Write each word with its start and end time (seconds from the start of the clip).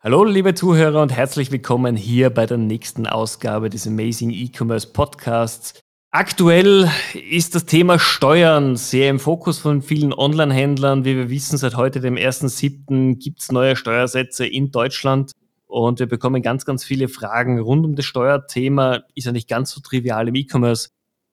Hallo, 0.00 0.22
liebe 0.22 0.54
Zuhörer 0.54 1.02
und 1.02 1.10
herzlich 1.10 1.50
willkommen 1.50 1.96
hier 1.96 2.30
bei 2.30 2.46
der 2.46 2.56
nächsten 2.56 3.08
Ausgabe 3.08 3.68
des 3.68 3.84
Amazing 3.84 4.30
E-Commerce 4.30 4.92
Podcasts. 4.92 5.80
Aktuell 6.12 6.88
ist 7.28 7.56
das 7.56 7.64
Thema 7.64 7.98
Steuern 7.98 8.76
sehr 8.76 9.10
im 9.10 9.18
Fokus 9.18 9.58
von 9.58 9.82
vielen 9.82 10.12
Online-Händlern. 10.12 11.04
Wie 11.04 11.16
wir 11.16 11.30
wissen, 11.30 11.58
seit 11.58 11.74
heute, 11.74 11.98
dem 11.98 12.14
1.7., 12.14 13.16
gibt 13.16 13.40
es 13.40 13.50
neue 13.50 13.74
Steuersätze 13.74 14.46
in 14.46 14.70
Deutschland 14.70 15.32
und 15.66 15.98
wir 15.98 16.06
bekommen 16.06 16.42
ganz, 16.42 16.64
ganz 16.64 16.84
viele 16.84 17.08
Fragen 17.08 17.58
rund 17.58 17.84
um 17.84 17.96
das 17.96 18.04
Steuerthema. 18.04 19.00
Ist 19.16 19.24
ja 19.24 19.32
nicht 19.32 19.48
ganz 19.48 19.72
so 19.72 19.80
trivial 19.80 20.28
im 20.28 20.36
E-Commerce. 20.36 20.90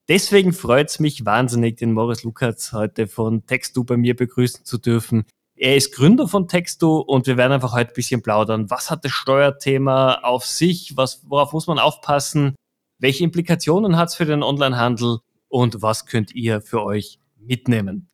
Deswegen 0.08 0.54
freut 0.54 0.90
es 0.90 1.00
mich 1.00 1.24
wahnsinnig, 1.24 1.78
den 1.78 1.94
Moritz 1.94 2.24
Lukatz 2.24 2.74
heute 2.74 3.06
von 3.06 3.46
Textu 3.46 3.84
bei 3.84 3.96
mir 3.96 4.16
begrüßen 4.16 4.66
zu 4.66 4.80
dürfen. 4.80 5.26
Er 5.58 5.78
ist 5.78 5.94
Gründer 5.94 6.28
von 6.28 6.50
Texto 6.50 7.00
und 7.00 7.28
wir 7.28 7.38
werden 7.38 7.54
einfach 7.54 7.72
heute 7.72 7.92
ein 7.92 7.96
bisschen 7.96 8.22
plaudern. 8.22 8.70
Was 8.70 8.92
hat 8.92 9.06
das 9.06 9.14
Steuerthema 9.14 10.16
auf 10.16 10.46
sich? 10.46 10.98
Was, 10.98 11.22
worauf 11.30 11.54
muss 11.54 11.66
man 11.66 11.80
aufpassen? 11.80 12.56
Welche 13.00 13.24
Implikationen 13.24 13.96
hat 13.96 14.10
es 14.10 14.16
für 14.16 14.26
den 14.26 14.44
Onlinehandel? 14.44 15.20
Und 15.48 15.82
was 15.82 16.08
könnt 16.08 16.36
ihr 16.36 16.60
für 16.60 16.84
euch 16.84 17.22
mitnehmen? 17.38 18.10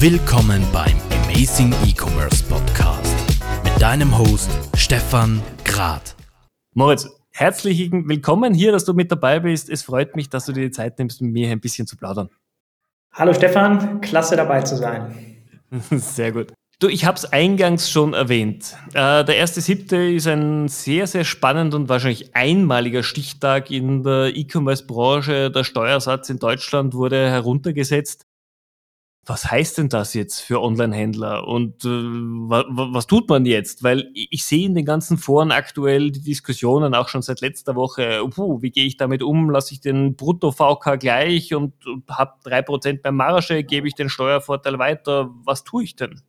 Willkommen 0.00 0.66
beim 0.72 0.96
Amazing 1.22 1.72
E-Commerce 1.86 2.42
Podcast 2.48 3.14
mit 3.62 3.80
deinem 3.80 4.18
Host 4.18 4.50
Stefan 4.76 5.40
Grad. 5.62 6.16
Moritz, 6.74 7.08
herzlichen 7.30 8.08
Willkommen 8.08 8.52
hier, 8.52 8.72
dass 8.72 8.84
du 8.84 8.94
mit 8.94 9.12
dabei 9.12 9.38
bist. 9.38 9.70
Es 9.70 9.84
freut 9.84 10.16
mich, 10.16 10.28
dass 10.28 10.46
du 10.46 10.52
dir 10.52 10.62
die 10.62 10.72
Zeit 10.72 10.98
nimmst, 10.98 11.22
mit 11.22 11.32
mir 11.32 11.50
ein 11.50 11.60
bisschen 11.60 11.86
zu 11.86 11.96
plaudern. 11.96 12.30
Hallo 13.16 13.32
Stefan, 13.32 14.00
klasse 14.00 14.34
dabei 14.34 14.62
zu 14.62 14.76
sein. 14.76 15.14
Sehr 15.90 16.32
gut. 16.32 16.52
Du, 16.80 16.88
ich 16.88 17.04
habe 17.04 17.16
es 17.16 17.24
eingangs 17.24 17.88
schon 17.88 18.12
erwähnt. 18.12 18.76
Äh, 18.88 19.24
der 19.24 19.36
erste 19.36 19.60
siebte 19.60 19.96
ist 19.96 20.26
ein 20.26 20.66
sehr, 20.66 21.06
sehr 21.06 21.22
spannend 21.22 21.74
und 21.74 21.88
wahrscheinlich 21.88 22.34
einmaliger 22.34 23.04
Stichtag 23.04 23.70
in 23.70 24.02
der 24.02 24.34
E-Commerce-Branche. 24.34 25.52
Der 25.52 25.62
Steuersatz 25.62 26.28
in 26.28 26.40
Deutschland 26.40 26.92
wurde 26.92 27.30
heruntergesetzt 27.30 28.26
was 29.26 29.50
heißt 29.50 29.78
denn 29.78 29.88
das 29.88 30.14
jetzt 30.14 30.40
für 30.40 30.60
Online-Händler 30.60 31.46
und 31.46 31.84
äh, 31.84 31.88
wa 31.88 32.64
was 32.68 33.06
tut 33.06 33.28
man 33.28 33.46
jetzt? 33.46 33.82
Weil 33.82 34.10
ich 34.14 34.44
sehe 34.44 34.66
in 34.66 34.74
den 34.74 34.84
ganzen 34.84 35.16
Foren 35.18 35.50
aktuell 35.50 36.10
die 36.10 36.22
Diskussionen 36.22 36.94
auch 36.94 37.08
schon 37.08 37.22
seit 37.22 37.40
letzter 37.40 37.74
Woche, 37.74 38.20
puh, 38.30 38.60
wie 38.62 38.70
gehe 38.70 38.86
ich 38.86 38.96
damit 38.96 39.22
um? 39.22 39.50
Lasse 39.50 39.74
ich 39.74 39.80
den 39.80 40.16
Brutto-VK 40.16 40.98
gleich 40.98 41.54
und, 41.54 41.86
und 41.86 42.08
habe 42.10 42.32
drei 42.42 42.62
Prozent 42.62 43.02
beim 43.02 43.16
Marge, 43.16 43.64
gebe 43.64 43.88
ich 43.88 43.94
den 43.94 44.08
Steuervorteil 44.08 44.78
weiter? 44.78 45.30
Was 45.44 45.64
tue 45.64 45.84
ich 45.84 45.96
denn? 45.96 46.20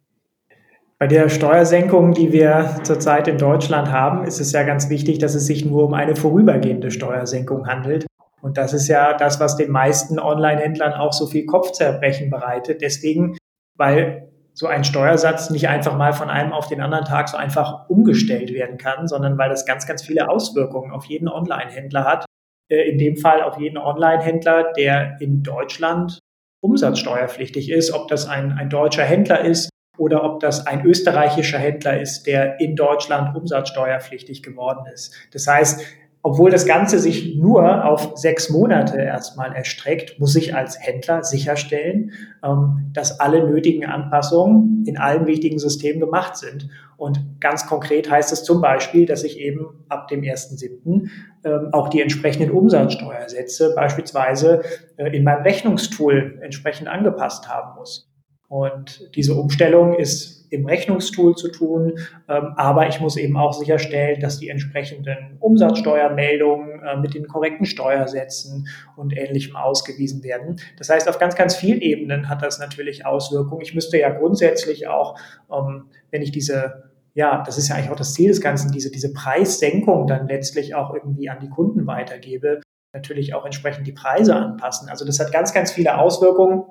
Bei 0.98 1.08
der 1.08 1.28
Steuersenkung, 1.28 2.14
die 2.14 2.32
wir 2.32 2.80
zurzeit 2.84 3.28
in 3.28 3.38
Deutschland 3.38 3.92
haben, 3.92 4.24
ist 4.24 4.40
es 4.40 4.54
ja 4.54 4.64
ganz 4.64 4.90
wichtig, 4.90 5.20
dass 5.20 5.36
es 5.36 5.46
sich 5.46 5.66
nur 5.66 5.84
um 5.84 5.94
eine 5.94 6.16
vorübergehende 6.16 6.90
Steuersenkung 6.90 7.68
handelt. 7.68 8.06
Und 8.46 8.60
das 8.60 8.74
ist 8.74 8.88
ja 8.88 9.14
das, 9.14 9.40
was 9.40 9.58
den 9.58 9.72
meisten 9.72 10.20
Online-Händlern 10.20 10.94
auch 10.94 11.14
so 11.14 11.26
viel 11.26 11.48
Kopfzerbrechen 11.48 12.30
bereitet. 12.30 12.80
Deswegen, 12.80 13.36
weil 13.76 14.32
so 14.54 14.68
ein 14.68 14.84
Steuersatz 14.84 15.50
nicht 15.50 15.68
einfach 15.68 15.98
mal 15.98 16.14
von 16.14 16.30
einem 16.30 16.54
auf 16.54 16.68
den 16.68 16.80
anderen 16.80 17.06
Tag 17.06 17.28
so 17.28 17.38
einfach 17.38 17.90
umgestellt 17.90 18.54
werden 18.54 18.78
kann, 18.78 19.08
sondern 19.08 19.40
weil 19.40 19.50
das 19.50 19.66
ganz, 19.66 19.88
ganz 19.88 20.04
viele 20.04 20.30
Auswirkungen 20.30 20.92
auf 20.92 21.06
jeden 21.06 21.28
Online-Händler 21.28 22.06
hat. 22.06 22.26
Äh, 22.70 22.88
in 22.88 23.00
dem 23.00 23.18
Fall 23.18 23.42
auf 23.42 23.60
jeden 23.60 23.80
Online-Händler, 23.80 24.74
der 24.74 25.18
in 25.20 25.42
Deutschland 25.42 26.20
umsatzsteuerpflichtig 26.62 27.72
ist, 27.72 27.94
ob 27.94 28.10
das 28.10 28.30
ein, 28.30 28.52
ein 28.52 28.70
deutscher 28.70 29.06
Händler 29.06 29.42
ist 29.42 29.72
oder 29.98 30.24
ob 30.24 30.40
das 30.40 30.68
ein 30.68 30.86
österreichischer 30.86 31.58
Händler 31.58 32.00
ist, 32.00 32.28
der 32.28 32.60
in 32.60 32.76
Deutschland 32.76 33.36
umsatzsteuerpflichtig 33.36 34.44
geworden 34.44 34.86
ist. 34.94 35.16
Das 35.34 35.48
heißt, 35.48 35.84
obwohl 36.28 36.50
das 36.50 36.66
Ganze 36.66 36.98
sich 36.98 37.36
nur 37.36 37.86
auf 37.86 38.14
sechs 38.16 38.50
Monate 38.50 38.98
erstmal 38.98 39.54
erstreckt, 39.54 40.20
muss 40.20 40.36
ich 40.36 40.56
als 40.56 40.76
Händler 40.82 41.24
sicherstellen, 41.24 42.14
ähm, 42.44 42.90
dass 42.94 43.20
alle 43.20 43.48
nötigen 43.48 43.86
Anpassungen 43.86 44.84
in 44.88 44.98
allen 44.98 45.28
wichtigen 45.28 45.60
Systemen 45.60 46.00
gemacht 46.00 46.36
sind. 46.36 46.68
Und 46.98 47.40
ganz 47.40 47.68
konkret 47.68 48.10
heißt 48.10 48.34
es 48.34 48.44
zum 48.44 48.60
Beispiel, 48.60 49.06
dass 49.06 49.24
ich 49.24 49.40
eben 49.40 49.86
ab 49.88 50.08
dem 50.08 50.22
1.7. 50.22 51.10
Ähm, 51.44 51.70
auch 51.74 51.90
die 51.90 52.02
entsprechenden 52.02 52.50
Umsatzsteuersätze 52.50 53.76
beispielsweise 53.76 54.64
äh, 54.98 55.16
in 55.16 55.24
meinem 55.24 55.44
Rechnungstool 55.44 56.40
entsprechend 56.42 56.88
angepasst 56.88 57.48
haben 57.48 57.78
muss. 57.78 58.10
Und 58.48 59.12
diese 59.16 59.36
Umstellung 59.36 59.94
ist 59.94 60.45
im 60.56 60.66
Rechnungstool 60.66 61.36
zu 61.36 61.50
tun, 61.50 61.94
ähm, 62.28 62.54
aber 62.56 62.88
ich 62.88 63.00
muss 63.00 63.18
eben 63.18 63.38
auch 63.38 63.54
sicherstellen, 63.54 64.20
dass 64.20 64.40
die 64.40 64.50
entsprechenden 64.50 65.38
Umsatzsteuermeldungen 65.40 66.82
äh, 66.82 66.98
mit 66.98 67.14
den 67.14 67.28
korrekten 67.28 67.66
Steuersätzen 67.66 68.68
und 68.96 69.16
Ähnlichem 69.16 69.56
ausgewiesen 69.56 70.24
werden. 70.24 70.60
Das 70.78 70.90
heißt, 70.90 71.08
auf 71.08 71.20
ganz, 71.20 71.36
ganz 71.36 71.56
vielen 71.56 71.82
Ebenen 71.82 72.30
hat 72.30 72.42
das 72.42 72.60
natürlich 72.60 73.06
Auswirkungen. 73.06 73.62
Ich 73.62 73.76
müsste 73.76 74.00
ja 74.00 74.10
grundsätzlich 74.10 74.88
auch, 74.88 75.20
ähm, 75.52 75.86
wenn 76.12 76.22
ich 76.22 76.32
diese 76.32 76.86
ja, 77.18 77.44
das 77.46 77.58
ist 77.58 77.70
ja 77.70 77.76
eigentlich 77.76 77.92
auch 77.92 77.96
das 77.96 78.14
Ziel 78.14 78.28
des 78.28 78.42
Ganzen, 78.42 78.74
diese, 78.74 78.92
diese 78.92 79.14
Preissenkung 79.14 80.06
dann 80.06 80.28
letztlich 80.28 80.76
auch 80.76 80.94
irgendwie 80.94 81.30
an 81.30 81.40
die 81.40 81.48
Kunden 81.48 81.88
weitergebe, 81.88 82.60
natürlich 82.94 83.34
auch 83.34 83.46
entsprechend 83.46 83.88
die 83.88 83.94
Preise 83.94 84.36
anpassen. 84.36 84.90
Also 84.90 85.06
das 85.06 85.20
hat 85.20 85.32
ganz, 85.32 85.54
ganz 85.54 85.72
viele 85.72 85.98
Auswirkungen 85.98 86.64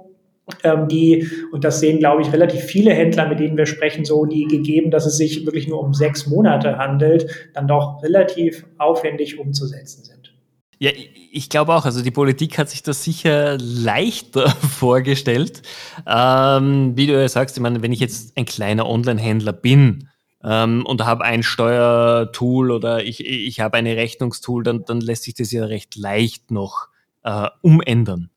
ähm, 0.63 0.89
die, 0.89 1.29
und 1.53 1.65
das 1.65 1.81
sehen, 1.81 1.99
glaube 1.99 2.23
ich, 2.23 2.33
relativ 2.33 2.63
viele 2.63 2.93
Händler, 2.93 3.29
mit 3.29 3.41
denen 3.41 3.57
wir 3.57 3.67
sprechen, 3.67 4.05
so, 4.05 4.27
die 4.27 4.45
gegeben, 4.45 4.91
dass 4.91 5.07
es 5.07 5.17
sich 5.17 5.47
wirklich 5.47 5.69
nur 5.69 5.81
um 5.81 5.95
sechs 5.95 6.27
Monate 6.27 6.79
handelt, 6.79 7.51
dann 7.55 7.67
doch 7.67 8.03
relativ 8.03 8.67
aufwendig 8.79 9.39
umzusetzen 9.39 10.05
sind. 10.05 10.35
Ja, 10.79 10.91
ich 11.33 11.49
glaube 11.49 11.75
auch, 11.75 11.85
also 11.85 12.03
die 12.03 12.11
Politik 12.11 12.59
hat 12.59 12.69
sich 12.69 12.83
das 12.83 13.05
sicher 13.05 13.57
leichter 13.59 14.51
vorgestellt. 14.79 15.63
Ähm, 16.07 16.93
wie 16.97 17.07
du 17.07 17.19
ja 17.19 17.29
sagst, 17.29 17.57
ich 17.57 17.63
meine, 17.63 17.83
wenn 17.83 17.93
ich 17.93 18.01
jetzt 18.01 18.37
ein 18.37 18.45
kleiner 18.45 18.89
Online-Händler 18.89 19.53
bin, 19.53 20.09
ähm, 20.45 20.85
und 20.85 21.05
habe 21.05 21.25
ein 21.25 21.43
Steuertool 21.43 22.71
oder 22.71 23.03
ich, 23.03 23.25
ich 23.25 23.61
habe 23.61 23.79
eine 23.79 23.97
Rechnungstool, 23.97 24.63
dann, 24.63 24.85
dann 24.85 25.01
lässt 25.01 25.23
sich 25.25 25.35
das 25.35 25.51
ja 25.51 25.65
recht 25.65 25.97
leicht 25.97 26.51
noch 26.51 26.89
äh, 27.23 27.49
umändern. 27.63 28.31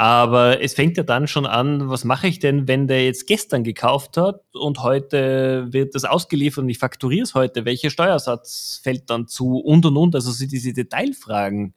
Aber 0.00 0.62
es 0.62 0.72
fängt 0.72 0.96
ja 0.96 1.02
dann 1.02 1.26
schon 1.26 1.44
an, 1.44 1.90
was 1.90 2.06
mache 2.06 2.26
ich 2.26 2.38
denn, 2.38 2.66
wenn 2.66 2.86
der 2.86 3.04
jetzt 3.04 3.26
gestern 3.26 3.64
gekauft 3.64 4.16
hat 4.16 4.40
und 4.54 4.82
heute 4.82 5.66
wird 5.72 5.94
das 5.94 6.06
ausgeliefert 6.06 6.64
und 6.64 6.70
ich 6.70 6.78
fakturiere 6.78 7.24
es 7.24 7.34
heute, 7.34 7.66
welcher 7.66 7.90
Steuersatz 7.90 8.80
fällt 8.82 9.10
dann 9.10 9.26
zu 9.26 9.58
und 9.58 9.84
und 9.84 9.98
und, 9.98 10.14
also 10.14 10.32
diese 10.46 10.72
Detailfragen. 10.72 11.74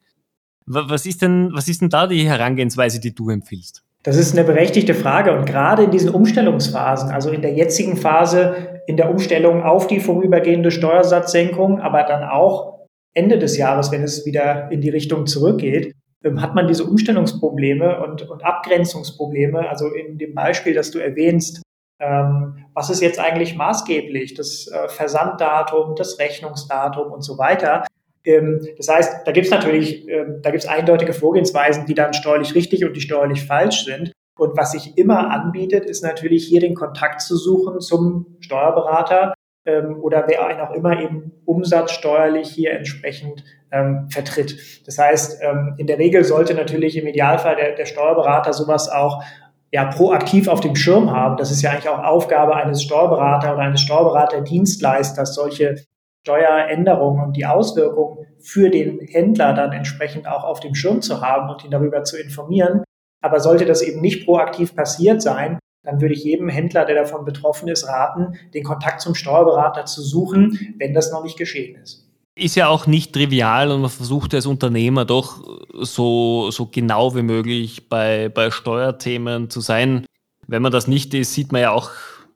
Was 0.66 1.06
ist 1.06 1.22
denn, 1.22 1.50
was 1.52 1.68
ist 1.68 1.82
denn 1.82 1.90
da 1.90 2.08
die 2.08 2.26
Herangehensweise, 2.26 3.02
die 3.02 3.14
du 3.14 3.30
empfiehlst? 3.30 3.84
Das 4.04 4.16
ist 4.16 4.32
eine 4.32 4.46
berechtigte 4.46 4.94
Frage 4.94 5.38
und 5.38 5.44
gerade 5.44 5.84
in 5.84 5.92
diesen 5.92 6.12
Umstellungsphasen, 6.12 7.10
also 7.10 7.30
in 7.30 7.42
der 7.42 7.52
jetzigen 7.52 7.98
Phase, 7.98 8.80
in 8.88 8.96
der 8.96 9.10
Umstellung 9.10 9.64
auf 9.64 9.88
die 9.88 10.00
vorübergehende 10.00 10.72
Steuersatzsenkung, 10.72 11.82
aber 11.82 12.04
dann 12.04 12.24
auch 12.24 12.88
Ende 13.14 13.38
des 13.38 13.58
Jahres, 13.58 13.92
wenn 13.92 14.02
es 14.02 14.26
wieder 14.26 14.72
in 14.72 14.80
die 14.80 14.92
Richtung 14.92 15.26
zurückgeht, 15.26 15.94
hat 16.24 16.56
man 16.56 16.68
diese 16.68 16.86
Umstellungsprobleme 16.86 18.02
und, 18.02 18.30
und 18.30 18.44
Abgrenzungsprobleme. 18.44 19.68
Also 19.68 19.90
in 19.90 20.18
dem 20.18 20.34
Beispiel, 20.34 20.74
das 20.74 20.92
du 20.92 21.00
erwähnst, 21.00 21.62
ähm, 22.00 22.66
was 22.74 22.90
ist 22.90 23.02
jetzt 23.02 23.20
eigentlich 23.20 23.56
maßgeblich? 23.56 24.34
Das 24.34 24.68
äh, 24.68 24.88
Versanddatum, 24.90 25.96
das 25.96 26.20
Rechnungsdatum 26.20 27.12
und 27.12 27.22
so 27.22 27.38
weiter. 27.38 27.86
Ähm, 28.26 28.66
das 28.78 28.88
heißt, 28.88 29.28
da 29.28 29.32
gibt 29.32 29.46
es 29.46 29.52
natürlich, 29.52 30.08
ähm, 30.08 30.40
da 30.42 30.52
gibt 30.52 30.64
es 30.64 30.70
eindeutige 30.70 31.14
Vorgehensweisen, 31.14 31.86
die 31.86 31.94
dann 31.94 32.14
steuerlich 32.14 32.56
richtig 32.56 32.86
und 32.86 32.96
die 32.96 33.02
steuerlich 33.02 33.46
falsch 33.46 33.86
sind. 33.86 34.12
Und 34.38 34.58
was 34.58 34.72
sich 34.72 34.98
immer 34.98 35.30
anbietet, 35.30 35.86
ist 35.86 36.04
natürlich 36.04 36.46
hier 36.46 36.60
den 36.60 36.74
Kontakt 36.74 37.22
zu 37.22 37.36
suchen 37.36 37.80
zum 37.82 38.38
Steuerberater 38.40 39.34
ähm, 39.66 40.02
oder 40.02 40.26
wer 40.28 40.70
auch 40.70 40.74
immer 40.74 41.00
eben 41.00 41.32
umsatzsteuerlich 41.46 42.50
hier 42.50 42.72
entsprechend 42.72 43.44
ähm, 43.74 44.08
vertritt. 44.10 44.56
Das 44.86 44.98
heißt, 44.98 45.42
ähm, 45.42 45.74
in 45.78 45.88
der 45.88 45.98
Regel 45.98 46.24
sollte 46.24 46.54
natürlich 46.54 46.96
im 46.96 47.08
Idealfall 47.08 47.56
der, 47.56 47.76
der 47.76 47.86
Steuerberater 47.86 48.54
sowas 48.54 48.90
auch 48.90 49.24
ja, 49.72 49.86
proaktiv 49.86 50.48
auf 50.48 50.62
dem 50.62 50.76
Schirm 50.76 51.12
haben. 51.12 51.36
Das 51.38 51.50
ist 51.50 51.64
ja 51.64 51.72
eigentlich 51.72 51.90
auch 51.90 52.04
Aufgabe 52.04 52.56
eines 52.56 52.84
Steuerberater 52.84 53.54
oder 53.56 53.64
eines 53.64 53.82
Steuerberaterdienstleisters, 53.82 55.34
solche 55.34 55.76
Steueränderungen 56.22 57.26
und 57.26 57.36
die 57.36 57.48
Auswirkungen 57.48 58.28
für 58.40 58.70
den 58.70 59.00
Händler 59.00 59.54
dann 59.54 59.74
entsprechend 59.74 60.28
auch 60.28 60.44
auf 60.44 60.60
dem 60.60 60.76
Schirm 60.76 61.02
zu 61.02 61.22
haben 61.22 61.50
und 61.50 61.66
ihn 61.66 61.72
darüber 61.72 62.04
zu 62.04 62.18
informieren. 62.18 62.84
Aber 63.22 63.40
sollte 63.40 63.66
das 63.66 63.82
eben 63.82 64.00
nicht 64.00 64.26
proaktiv 64.26 64.76
passiert 64.76 65.22
sein, 65.22 65.58
dann 65.84 66.00
würde 66.00 66.14
ich 66.14 66.24
jedem 66.24 66.50
Händler, 66.50 66.86
der 66.86 66.96
davon 66.96 67.26
betroffen 67.26 67.68
ist, 67.68 67.88
raten, 67.88 68.38
den 68.54 68.64
Kontakt 68.64 69.02
zum 69.02 69.16
Steuerberater 69.16 69.86
zu 69.86 70.02
suchen, 70.02 70.76
wenn 70.78 70.94
das 70.94 71.12
noch 71.12 71.24
nicht 71.24 71.38
geschehen 71.38 71.82
ist. 71.82 72.13
Ist 72.36 72.56
ja 72.56 72.68
auch 72.68 72.88
nicht 72.88 73.14
trivial 73.14 73.70
und 73.70 73.82
man 73.82 73.92
versucht 73.92 74.34
als 74.34 74.48
Unternehmer 74.48 75.06
doch 75.06 75.44
so, 75.72 76.50
so 76.50 76.66
genau 76.66 77.16
wie 77.16 77.22
möglich 77.22 77.90
bei, 77.90 78.30
bei 78.30 78.50
Steuerthemen 78.50 79.52
zu 79.52 79.62
sein. 79.62 80.06
Wenn 80.48 80.64
man 80.64 80.72
das 80.72 80.88
nicht 80.88 81.14
ist, 81.14 81.34
sieht 81.34 81.52
man 81.52 81.62
ja 81.62 81.72
auch 81.72 81.92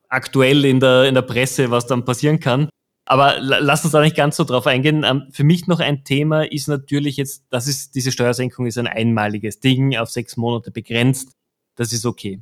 aktuell 0.07 0.65
in 0.65 0.79
der, 0.79 1.05
in 1.05 1.15
der 1.15 1.23
Presse, 1.23 1.71
was 1.71 1.87
dann 1.87 2.05
passieren 2.05 2.39
kann. 2.39 2.69
Aber 3.07 3.39
lass 3.39 3.85
uns 3.85 3.93
da 3.93 4.01
nicht 4.01 4.17
ganz 4.17 4.35
so 4.35 4.43
drauf 4.43 4.67
eingehen. 4.67 5.03
Ähm, 5.03 5.27
für 5.31 5.45
mich 5.45 5.65
noch 5.65 5.79
ein 5.79 6.03
Thema 6.03 6.43
ist 6.43 6.67
natürlich 6.67 7.17
jetzt, 7.17 7.45
das 7.49 7.67
ist, 7.67 7.95
diese 7.95 8.11
Steuersenkung 8.11 8.65
ist 8.65 8.77
ein 8.77 8.87
einmaliges 8.87 9.61
Ding, 9.61 9.97
auf 9.97 10.09
sechs 10.09 10.35
Monate 10.35 10.71
begrenzt. 10.71 11.31
Das 11.75 11.93
ist 11.93 12.05
okay. 12.05 12.41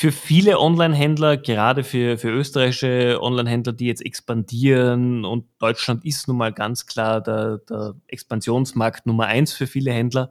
Für 0.00 0.12
viele 0.12 0.60
Online-Händler, 0.60 1.38
gerade 1.38 1.82
für, 1.82 2.18
für 2.18 2.30
österreichische 2.30 3.18
Online-Händler, 3.20 3.72
die 3.72 3.86
jetzt 3.86 4.06
expandieren 4.06 5.24
und 5.24 5.46
Deutschland 5.58 6.04
ist 6.04 6.28
nun 6.28 6.36
mal 6.36 6.52
ganz 6.52 6.86
klar 6.86 7.20
der, 7.20 7.58
der 7.68 7.96
Expansionsmarkt 8.06 9.06
Nummer 9.06 9.26
eins 9.26 9.52
für 9.52 9.66
viele 9.66 9.90
Händler, 9.90 10.30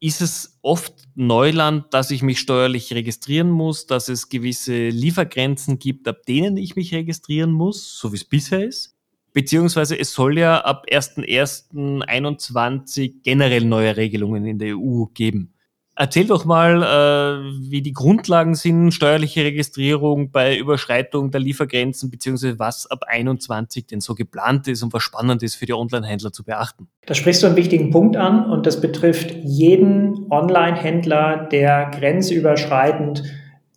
ist 0.00 0.20
es 0.20 0.58
oft 0.62 0.94
Neuland, 1.14 1.94
dass 1.94 2.10
ich 2.10 2.24
mich 2.24 2.40
steuerlich 2.40 2.92
registrieren 2.92 3.50
muss, 3.50 3.86
dass 3.86 4.08
es 4.08 4.30
gewisse 4.30 4.88
Liefergrenzen 4.88 5.78
gibt, 5.78 6.08
ab 6.08 6.22
denen 6.26 6.56
ich 6.56 6.74
mich 6.74 6.92
registrieren 6.92 7.52
muss, 7.52 7.96
so 7.96 8.10
wie 8.10 8.16
es 8.16 8.24
bisher 8.24 8.66
ist. 8.66 8.96
Beziehungsweise 9.32 9.96
es 9.96 10.12
soll 10.12 10.38
ja 10.38 10.58
ab 10.58 10.86
1.1.21 10.90 13.22
generell 13.22 13.64
neue 13.64 13.96
Regelungen 13.96 14.44
in 14.44 14.58
der 14.58 14.76
EU 14.76 15.04
geben. 15.14 15.53
Erzähl 15.96 16.26
doch 16.26 16.44
mal, 16.44 16.82
äh, 16.82 17.70
wie 17.70 17.80
die 17.80 17.92
Grundlagen 17.92 18.56
sind, 18.56 18.90
steuerliche 18.92 19.44
Registrierung 19.44 20.32
bei 20.32 20.56
Überschreitung 20.56 21.30
der 21.30 21.40
Liefergrenzen, 21.40 22.10
beziehungsweise 22.10 22.58
was 22.58 22.90
ab 22.90 23.04
21 23.06 23.86
denn 23.86 24.00
so 24.00 24.16
geplant 24.16 24.66
ist 24.66 24.82
und 24.82 24.92
was 24.92 25.04
spannend 25.04 25.44
ist 25.44 25.54
für 25.54 25.66
die 25.66 25.72
Online-Händler 25.72 26.32
zu 26.32 26.42
beachten. 26.42 26.88
Da 27.06 27.14
sprichst 27.14 27.44
du 27.44 27.46
einen 27.46 27.56
wichtigen 27.56 27.90
Punkt 27.90 28.16
an 28.16 28.50
und 28.50 28.66
das 28.66 28.80
betrifft 28.80 29.36
jeden 29.44 30.26
Online-Händler, 30.30 31.48
der 31.52 31.92
grenzüberschreitend 31.92 33.22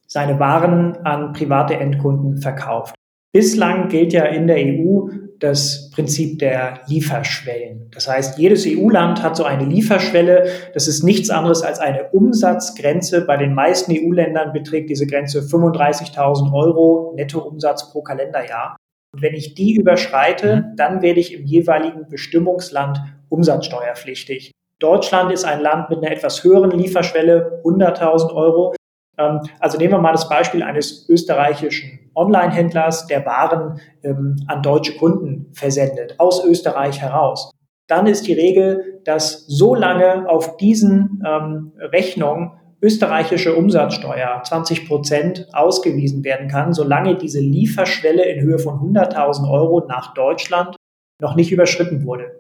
seine 0.08 0.40
Waren 0.40 0.96
an 1.06 1.34
private 1.34 1.76
Endkunden 1.76 2.38
verkauft. 2.38 2.96
Bislang 3.32 3.90
gilt 3.90 4.14
ja 4.14 4.24
in 4.24 4.48
der 4.48 4.58
EU 4.58 5.10
das 5.40 5.92
Prinzip 5.92 6.40
der 6.40 6.82
Lieferschwellen. 6.88 7.90
Das 7.94 8.08
heißt, 8.08 8.38
jedes 8.38 8.66
EU-Land 8.68 9.22
hat 9.24 9.36
so 9.36 9.44
eine 9.44 9.66
Lieferschwelle. 9.66 10.48
Das 10.74 10.88
ist 10.88 11.04
nichts 11.04 11.30
anderes 11.30 11.62
als 11.62 11.80
eine 11.80 12.10
Umsatzgrenze. 12.12 13.22
Bei 13.26 13.38
den 13.38 13.54
meisten 13.54 13.92
EU-Ländern 13.92 14.54
beträgt 14.54 14.90
diese 14.90 15.06
Grenze 15.06 15.42
35.000 15.42 16.54
Euro 16.54 17.14
Nettoumsatz 17.16 17.92
pro 17.92 18.02
Kalenderjahr. 18.02 18.78
Und 19.14 19.22
wenn 19.22 19.34
ich 19.34 19.56
die 19.56 19.76
überschreite, 19.76 20.58
mhm. 20.58 20.76
dann 20.76 21.02
werde 21.02 21.20
ich 21.20 21.34
im 21.34 21.46
jeweiligen 21.46 22.08
Bestimmungsland 22.10 23.00
umsatzsteuerpflichtig. 23.30 24.52
Deutschland 24.80 25.32
ist 25.32 25.44
ein 25.44 25.62
Land 25.62 25.90
mit 25.90 26.00
einer 26.00 26.12
etwas 26.12 26.44
höheren 26.44 26.72
Lieferschwelle, 26.72 27.62
100.000 27.64 28.34
Euro. 28.34 28.76
Ähm, 29.18 29.42
also 29.60 29.78
nehmen 29.78 29.94
wir 29.94 30.00
mal 30.00 30.12
das 30.12 30.30
Beispiel 30.30 30.62
eines 30.64 31.10
österreichischen 31.10 32.07
Online-Händlers, 32.18 33.08
der 33.08 33.26
Waren 33.26 33.80
ähm, 34.04 34.36
an 34.48 34.62
deutsche 34.62 34.98
Kunden 34.98 35.52
versendet, 35.54 36.16
aus 36.18 36.44
Österreich 36.44 37.02
heraus. 37.02 37.52
Dann 37.88 38.06
ist 38.06 38.28
die 38.28 38.34
Regel, 38.34 39.02
dass 39.06 39.46
so 39.48 39.74
lange 39.76 40.30
auf 40.30 40.58
diesen 40.58 41.24
ähm, 41.26 41.72
Rechnungen 41.78 42.52
österreichische 42.82 43.56
Umsatzsteuer 43.56 44.42
20 44.44 44.88
Prozent 44.88 45.48
ausgewiesen 45.54 46.24
werden 46.24 46.48
kann, 46.48 46.74
solange 46.74 47.16
diese 47.16 47.40
Lieferschwelle 47.40 48.26
in 48.26 48.42
Höhe 48.42 48.60
von 48.60 48.76
100.000 48.76 49.50
Euro 49.50 49.86
nach 49.88 50.14
Deutschland 50.14 50.76
noch 51.20 51.36
nicht 51.36 51.52
überschritten 51.52 52.06
wurde. 52.06 52.38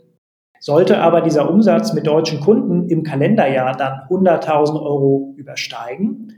Sollte 0.60 1.00
aber 1.00 1.22
dieser 1.22 1.50
Umsatz 1.50 1.94
mit 1.94 2.08
deutschen 2.08 2.40
Kunden 2.40 2.90
im 2.90 3.04
Kalenderjahr 3.04 3.76
dann 3.76 4.02
100.000 4.10 4.82
Euro 4.82 5.34
übersteigen, 5.38 6.34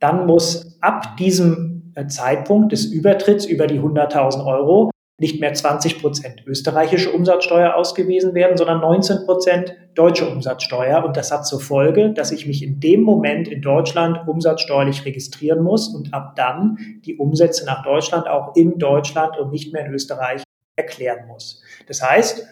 dann 0.00 0.26
muss 0.26 0.78
ab 0.80 1.16
diesem 1.16 1.73
Zeitpunkt 2.08 2.72
des 2.72 2.86
Übertritts 2.86 3.46
über 3.46 3.66
die 3.66 3.80
100.000 3.80 4.44
Euro 4.44 4.90
nicht 5.18 5.40
mehr 5.40 5.54
20 5.54 6.00
Prozent 6.00 6.42
österreichische 6.44 7.12
Umsatzsteuer 7.12 7.74
ausgewiesen 7.74 8.34
werden, 8.34 8.56
sondern 8.56 8.80
19 8.80 9.24
Prozent 9.24 9.76
deutsche 9.94 10.28
Umsatzsteuer. 10.28 11.04
Und 11.04 11.16
das 11.16 11.30
hat 11.30 11.46
zur 11.46 11.60
Folge, 11.60 12.12
dass 12.12 12.32
ich 12.32 12.46
mich 12.46 12.64
in 12.64 12.80
dem 12.80 13.02
Moment 13.02 13.46
in 13.46 13.62
Deutschland 13.62 14.26
umsatzsteuerlich 14.26 15.04
registrieren 15.04 15.62
muss 15.62 15.94
und 15.94 16.12
ab 16.12 16.34
dann 16.34 16.78
die 17.04 17.16
Umsätze 17.16 17.64
nach 17.64 17.84
Deutschland 17.84 18.26
auch 18.26 18.56
in 18.56 18.78
Deutschland 18.78 19.38
und 19.38 19.52
nicht 19.52 19.72
mehr 19.72 19.86
in 19.86 19.92
Österreich 19.92 20.42
erklären 20.74 21.28
muss. 21.28 21.62
Das 21.86 22.02
heißt, 22.02 22.44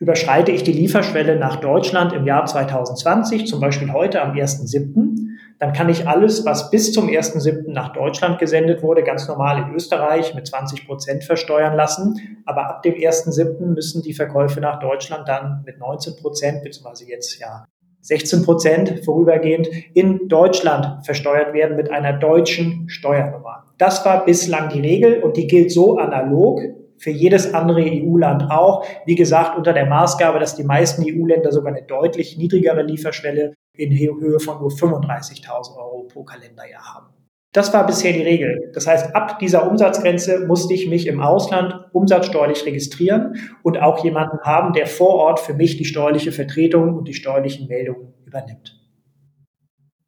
überschreite 0.00 0.52
ich 0.52 0.62
die 0.62 0.72
Lieferschwelle 0.72 1.36
nach 1.36 1.56
Deutschland 1.56 2.14
im 2.14 2.26
Jahr 2.26 2.46
2020, 2.46 3.46
zum 3.46 3.60
Beispiel 3.60 3.92
heute 3.92 4.22
am 4.22 4.32
1.7., 4.32 5.25
dann 5.58 5.72
kann 5.72 5.88
ich 5.88 6.06
alles, 6.06 6.44
was 6.44 6.70
bis 6.70 6.92
zum 6.92 7.08
1.7. 7.08 7.70
nach 7.72 7.92
Deutschland 7.92 8.38
gesendet 8.38 8.82
wurde, 8.82 9.02
ganz 9.02 9.26
normal 9.26 9.62
in 9.62 9.74
Österreich 9.74 10.34
mit 10.34 10.46
20 10.46 10.86
Prozent 10.86 11.24
versteuern 11.24 11.74
lassen. 11.74 12.42
Aber 12.44 12.68
ab 12.68 12.82
dem 12.82 12.94
1.7. 12.94 13.64
müssen 13.66 14.02
die 14.02 14.12
Verkäufe 14.12 14.60
nach 14.60 14.80
Deutschland 14.80 15.26
dann 15.28 15.62
mit 15.64 15.78
19 15.78 16.16
Prozent, 16.16 16.62
beziehungsweise 16.62 17.08
jetzt 17.08 17.38
ja 17.38 17.64
16 18.02 18.42
Prozent 18.44 19.04
vorübergehend 19.04 19.68
in 19.94 20.28
Deutschland 20.28 21.04
versteuert 21.04 21.54
werden 21.54 21.76
mit 21.76 21.90
einer 21.90 22.12
deutschen 22.12 22.88
Steuernummer. 22.88 23.64
Das 23.78 24.04
war 24.04 24.24
bislang 24.24 24.68
die 24.68 24.80
Regel 24.80 25.22
und 25.22 25.36
die 25.36 25.46
gilt 25.46 25.72
so 25.72 25.96
analog 25.98 26.60
für 26.98 27.10
jedes 27.10 27.52
andere 27.52 27.80
EU-Land 27.80 28.50
auch. 28.50 28.86
Wie 29.06 29.16
gesagt, 29.16 29.56
unter 29.58 29.72
der 29.72 29.86
Maßgabe, 29.86 30.38
dass 30.38 30.54
die 30.54 30.64
meisten 30.64 31.02
EU-Länder 31.02 31.50
sogar 31.50 31.74
eine 31.74 31.84
deutlich 31.84 32.38
niedrigere 32.38 32.82
Lieferschwelle 32.82 33.54
in 33.76 33.96
Höhe 33.96 34.40
von 34.40 34.58
nur 34.58 34.70
35.000 34.70 35.76
Euro 35.76 36.04
pro 36.04 36.24
Kalenderjahr 36.24 36.94
haben. 36.94 37.16
Das 37.56 37.72
war 37.72 37.86
bisher 37.86 38.12
die 38.12 38.22
Regel. 38.22 38.70
Das 38.74 38.86
heißt, 38.86 39.16
ab 39.16 39.38
dieser 39.38 39.66
Umsatzgrenze 39.70 40.46
musste 40.46 40.74
ich 40.74 40.90
mich 40.90 41.06
im 41.06 41.22
Ausland 41.22 41.74
umsatzsteuerlich 41.92 42.66
registrieren 42.66 43.36
und 43.62 43.80
auch 43.80 44.04
jemanden 44.04 44.38
haben, 44.42 44.74
der 44.74 44.86
vor 44.86 45.14
Ort 45.14 45.40
für 45.40 45.54
mich 45.54 45.78
die 45.78 45.86
steuerliche 45.86 46.32
Vertretung 46.32 46.98
und 46.98 47.08
die 47.08 47.14
steuerlichen 47.14 47.66
Meldungen 47.66 48.12
übernimmt. 48.26 48.78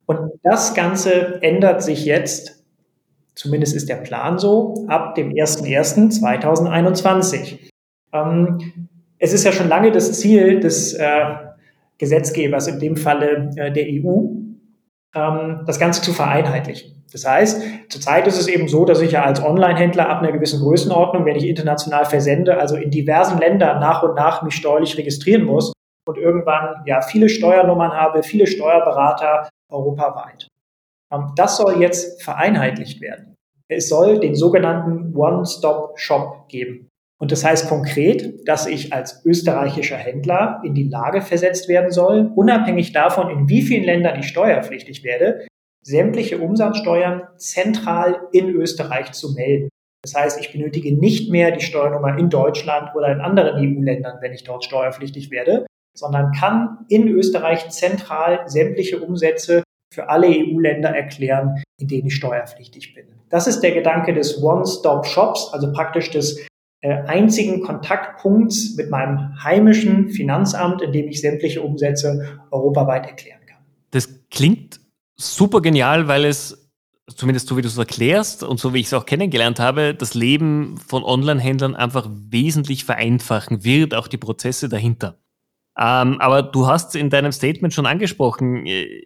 Und 0.04 0.32
das 0.42 0.74
Ganze 0.74 1.42
ändert 1.42 1.82
sich 1.82 2.04
jetzt, 2.04 2.66
zumindest 3.34 3.74
ist 3.74 3.88
der 3.88 3.96
Plan 3.96 4.38
so, 4.38 4.84
ab 4.86 5.14
dem 5.14 5.32
01.01.2021. 5.32 7.70
Ähm, 8.12 8.58
es 9.18 9.32
ist 9.32 9.44
ja 9.44 9.52
schon 9.52 9.70
lange 9.70 9.90
das 9.90 10.20
Ziel 10.20 10.60
des 10.60 10.92
äh, 10.92 11.47
Gesetzgebers, 11.98 12.68
in 12.68 12.78
dem 12.78 12.96
Falle 12.96 13.50
äh, 13.56 13.72
der 13.72 13.86
EU, 13.86 14.38
ähm, 15.14 15.62
das 15.66 15.78
Ganze 15.78 16.02
zu 16.02 16.12
vereinheitlichen. 16.12 17.04
Das 17.12 17.26
heißt, 17.26 17.62
zurzeit 17.88 18.26
ist 18.26 18.38
es 18.38 18.48
eben 18.48 18.68
so, 18.68 18.84
dass 18.84 19.00
ich 19.00 19.12
ja 19.12 19.24
als 19.24 19.42
Online-Händler 19.42 20.08
ab 20.08 20.18
einer 20.22 20.32
gewissen 20.32 20.60
Größenordnung, 20.60 21.24
wenn 21.24 21.36
ich 21.36 21.46
international 21.46 22.04
versende, 22.04 22.58
also 22.58 22.76
in 22.76 22.90
diversen 22.90 23.38
Ländern 23.38 23.80
nach 23.80 24.02
und 24.02 24.14
nach 24.14 24.42
mich 24.42 24.54
steuerlich 24.54 24.98
registrieren 24.98 25.44
muss 25.44 25.72
und 26.06 26.18
irgendwann 26.18 26.82
ja 26.86 27.00
viele 27.00 27.28
Steuernummern 27.28 27.92
habe, 27.92 28.22
viele 28.22 28.46
Steuerberater 28.46 29.48
europaweit. 29.70 30.48
Ähm, 31.12 31.32
das 31.36 31.56
soll 31.56 31.80
jetzt 31.80 32.22
vereinheitlicht 32.22 33.00
werden. 33.00 33.34
Es 33.68 33.88
soll 33.88 34.18
den 34.18 34.34
sogenannten 34.34 35.14
One-Stop-Shop 35.14 36.48
geben. 36.48 36.87
Und 37.20 37.32
das 37.32 37.44
heißt 37.44 37.68
konkret, 37.68 38.46
dass 38.46 38.66
ich 38.66 38.92
als 38.92 39.24
österreichischer 39.24 39.96
Händler 39.96 40.62
in 40.64 40.74
die 40.74 40.88
Lage 40.88 41.20
versetzt 41.20 41.68
werden 41.68 41.90
soll, 41.90 42.30
unabhängig 42.36 42.92
davon, 42.92 43.28
in 43.30 43.48
wie 43.48 43.62
vielen 43.62 43.84
Ländern 43.84 44.20
ich 44.20 44.28
steuerpflichtig 44.28 45.02
werde, 45.02 45.46
sämtliche 45.82 46.38
Umsatzsteuern 46.38 47.22
zentral 47.36 48.20
in 48.32 48.50
Österreich 48.50 49.12
zu 49.12 49.32
melden. 49.32 49.68
Das 50.02 50.14
heißt, 50.14 50.40
ich 50.40 50.52
benötige 50.52 50.96
nicht 50.96 51.30
mehr 51.30 51.50
die 51.50 51.64
Steuernummer 51.64 52.16
in 52.18 52.30
Deutschland 52.30 52.94
oder 52.94 53.10
in 53.10 53.20
anderen 53.20 53.56
EU-Ländern, 53.56 54.18
wenn 54.20 54.32
ich 54.32 54.44
dort 54.44 54.64
steuerpflichtig 54.64 55.30
werde, 55.32 55.66
sondern 55.96 56.30
kann 56.32 56.86
in 56.88 57.08
Österreich 57.08 57.68
zentral 57.70 58.42
sämtliche 58.46 59.00
Umsätze 59.00 59.64
für 59.92 60.08
alle 60.08 60.28
EU-Länder 60.28 60.90
erklären, 60.90 61.62
in 61.80 61.88
denen 61.88 62.06
ich 62.06 62.14
steuerpflichtig 62.14 62.94
bin. 62.94 63.06
Das 63.30 63.48
ist 63.48 63.60
der 63.60 63.72
Gedanke 63.72 64.14
des 64.14 64.40
One-Stop-Shops, 64.42 65.50
also 65.52 65.72
praktisch 65.72 66.10
des 66.10 66.46
einzigen 66.82 67.62
Kontaktpunkts 67.62 68.76
mit 68.76 68.90
meinem 68.90 69.42
heimischen 69.42 70.10
Finanzamt, 70.10 70.80
in 70.80 70.92
dem 70.92 71.08
ich 71.08 71.20
sämtliche 71.20 71.62
Umsätze 71.62 72.38
europaweit 72.50 73.06
erklären 73.06 73.40
kann. 73.46 73.58
Das 73.90 74.08
klingt 74.30 74.80
super 75.16 75.60
genial, 75.60 76.06
weil 76.08 76.24
es, 76.24 76.70
zumindest 77.14 77.48
so 77.48 77.56
wie 77.56 77.62
du 77.62 77.68
es 77.68 77.76
erklärst 77.76 78.44
und 78.44 78.60
so 78.60 78.74
wie 78.74 78.80
ich 78.80 78.86
es 78.86 78.94
auch 78.94 79.06
kennengelernt 79.06 79.58
habe, 79.58 79.94
das 79.94 80.14
Leben 80.14 80.76
von 80.78 81.02
Online-Händlern 81.02 81.74
einfach 81.74 82.08
wesentlich 82.10 82.84
vereinfachen 82.84 83.64
wird, 83.64 83.94
auch 83.94 84.06
die 84.06 84.18
Prozesse 84.18 84.68
dahinter. 84.68 85.18
Ähm, 85.76 86.20
aber 86.20 86.42
du 86.42 86.66
hast 86.66 86.96
in 86.96 87.10
deinem 87.10 87.32
Statement 87.32 87.74
schon 87.74 87.86
angesprochen, 87.86 88.66
äh, 88.66 89.02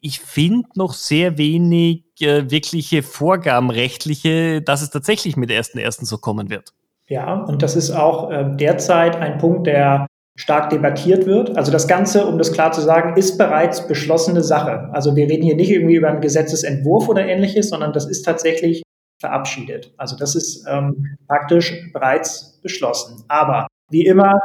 ich 0.00 0.20
finde 0.20 0.68
noch 0.76 0.92
sehr 0.92 1.38
wenig 1.38 2.04
äh, 2.20 2.50
wirkliche 2.50 3.02
Vorgaben 3.02 3.70
rechtliche, 3.70 4.62
dass 4.62 4.82
es 4.82 4.90
tatsächlich 4.90 5.36
mit 5.36 5.50
1.1. 5.50 6.04
so 6.04 6.18
kommen 6.18 6.50
wird. 6.50 6.72
Ja, 7.08 7.34
und 7.34 7.62
das 7.62 7.76
ist 7.76 7.90
auch 7.90 8.30
äh, 8.30 8.44
derzeit 8.56 9.16
ein 9.16 9.38
Punkt, 9.38 9.66
der 9.66 10.06
stark 10.36 10.70
debattiert 10.70 11.26
wird. 11.26 11.56
Also 11.56 11.72
das 11.72 11.88
Ganze, 11.88 12.26
um 12.26 12.36
das 12.36 12.52
klar 12.52 12.72
zu 12.72 12.80
sagen, 12.80 13.16
ist 13.16 13.38
bereits 13.38 13.86
beschlossene 13.86 14.42
Sache. 14.42 14.90
Also 14.92 15.16
wir 15.16 15.28
reden 15.28 15.44
hier 15.44 15.56
nicht 15.56 15.70
irgendwie 15.70 15.96
über 15.96 16.08
einen 16.08 16.20
Gesetzesentwurf 16.20 17.08
oder 17.08 17.26
ähnliches, 17.26 17.70
sondern 17.70 17.92
das 17.92 18.06
ist 18.06 18.22
tatsächlich 18.22 18.82
verabschiedet. 19.18 19.94
Also 19.96 20.16
das 20.16 20.34
ist 20.34 20.66
ähm, 20.68 21.16
praktisch 21.26 21.90
bereits 21.92 22.60
beschlossen. 22.62 23.24
Aber 23.28 23.66
wie 23.90 24.04
immer 24.04 24.38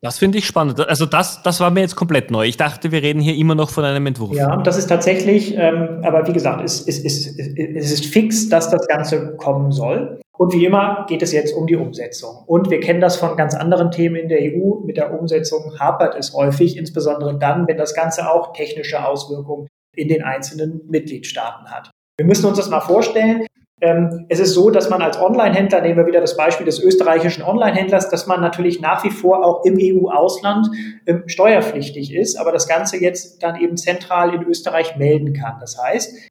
das 0.00 0.18
finde 0.18 0.36
ich 0.36 0.46
spannend. 0.46 0.86
Also 0.86 1.06
das, 1.06 1.42
das 1.42 1.60
war 1.60 1.70
mir 1.70 1.80
jetzt 1.80 1.96
komplett 1.96 2.30
neu. 2.30 2.44
Ich 2.44 2.58
dachte, 2.58 2.92
wir 2.92 3.02
reden 3.02 3.20
hier 3.20 3.36
immer 3.36 3.54
noch 3.54 3.70
von 3.70 3.84
einem 3.84 4.04
Entwurf. 4.04 4.36
Ja, 4.36 4.54
das 4.58 4.76
ist 4.76 4.88
tatsächlich, 4.88 5.56
ähm, 5.56 6.00
aber 6.02 6.26
wie 6.28 6.34
gesagt, 6.34 6.62
es, 6.62 6.86
es, 6.86 7.02
es, 7.02 7.38
es 7.38 7.90
ist 7.90 8.04
fix, 8.04 8.50
dass 8.50 8.68
das 8.68 8.86
Ganze 8.86 9.34
kommen 9.36 9.72
soll. 9.72 10.20
Und 10.36 10.52
wie 10.52 10.64
immer 10.64 11.06
geht 11.08 11.22
es 11.22 11.32
jetzt 11.32 11.54
um 11.54 11.66
die 11.66 11.76
Umsetzung. 11.76 12.42
Und 12.46 12.70
wir 12.70 12.80
kennen 12.80 13.00
das 13.00 13.16
von 13.16 13.36
ganz 13.36 13.54
anderen 13.54 13.92
Themen 13.92 14.16
in 14.16 14.28
der 14.28 14.40
EU. 14.40 14.80
Mit 14.84 14.96
der 14.96 15.18
Umsetzung 15.18 15.78
hapert 15.78 16.16
es 16.16 16.32
häufig, 16.32 16.76
insbesondere 16.76 17.38
dann, 17.38 17.68
wenn 17.68 17.76
das 17.76 17.94
Ganze 17.94 18.30
auch 18.30 18.52
technische 18.52 19.06
Auswirkungen 19.06 19.68
in 19.94 20.08
den 20.08 20.22
einzelnen 20.22 20.80
Mitgliedstaaten 20.88 21.70
hat. 21.70 21.90
Wir 22.16 22.26
müssen 22.26 22.46
uns 22.46 22.58
das 22.58 22.68
mal 22.68 22.80
vorstellen. 22.80 23.46
Ähm, 23.80 24.26
es 24.28 24.40
ist 24.40 24.54
so, 24.54 24.70
dass 24.70 24.88
man 24.88 25.02
als 25.02 25.20
Online-Händler, 25.20 25.80
nehmen 25.82 25.98
wir 25.98 26.06
wieder 26.06 26.20
das 26.20 26.36
Beispiel 26.36 26.66
des 26.66 26.80
österreichischen 26.80 27.42
Online-Händlers, 27.42 28.08
dass 28.08 28.26
man 28.26 28.40
natürlich 28.40 28.80
nach 28.80 29.04
wie 29.04 29.10
vor 29.10 29.44
auch 29.44 29.64
im 29.64 29.76
EU-Ausland 29.78 30.68
ähm, 31.06 31.24
steuerpflichtig 31.26 32.14
ist, 32.14 32.36
aber 32.36 32.50
das 32.50 32.66
Ganze 32.66 32.96
jetzt 32.96 33.42
dann 33.42 33.60
eben 33.60 33.76
zentral 33.76 34.34
in 34.34 34.42
Österreich 34.44 34.96
melden 34.96 35.32
kann. 35.32 35.58
Das 35.60 35.76
heißt, 35.80 36.30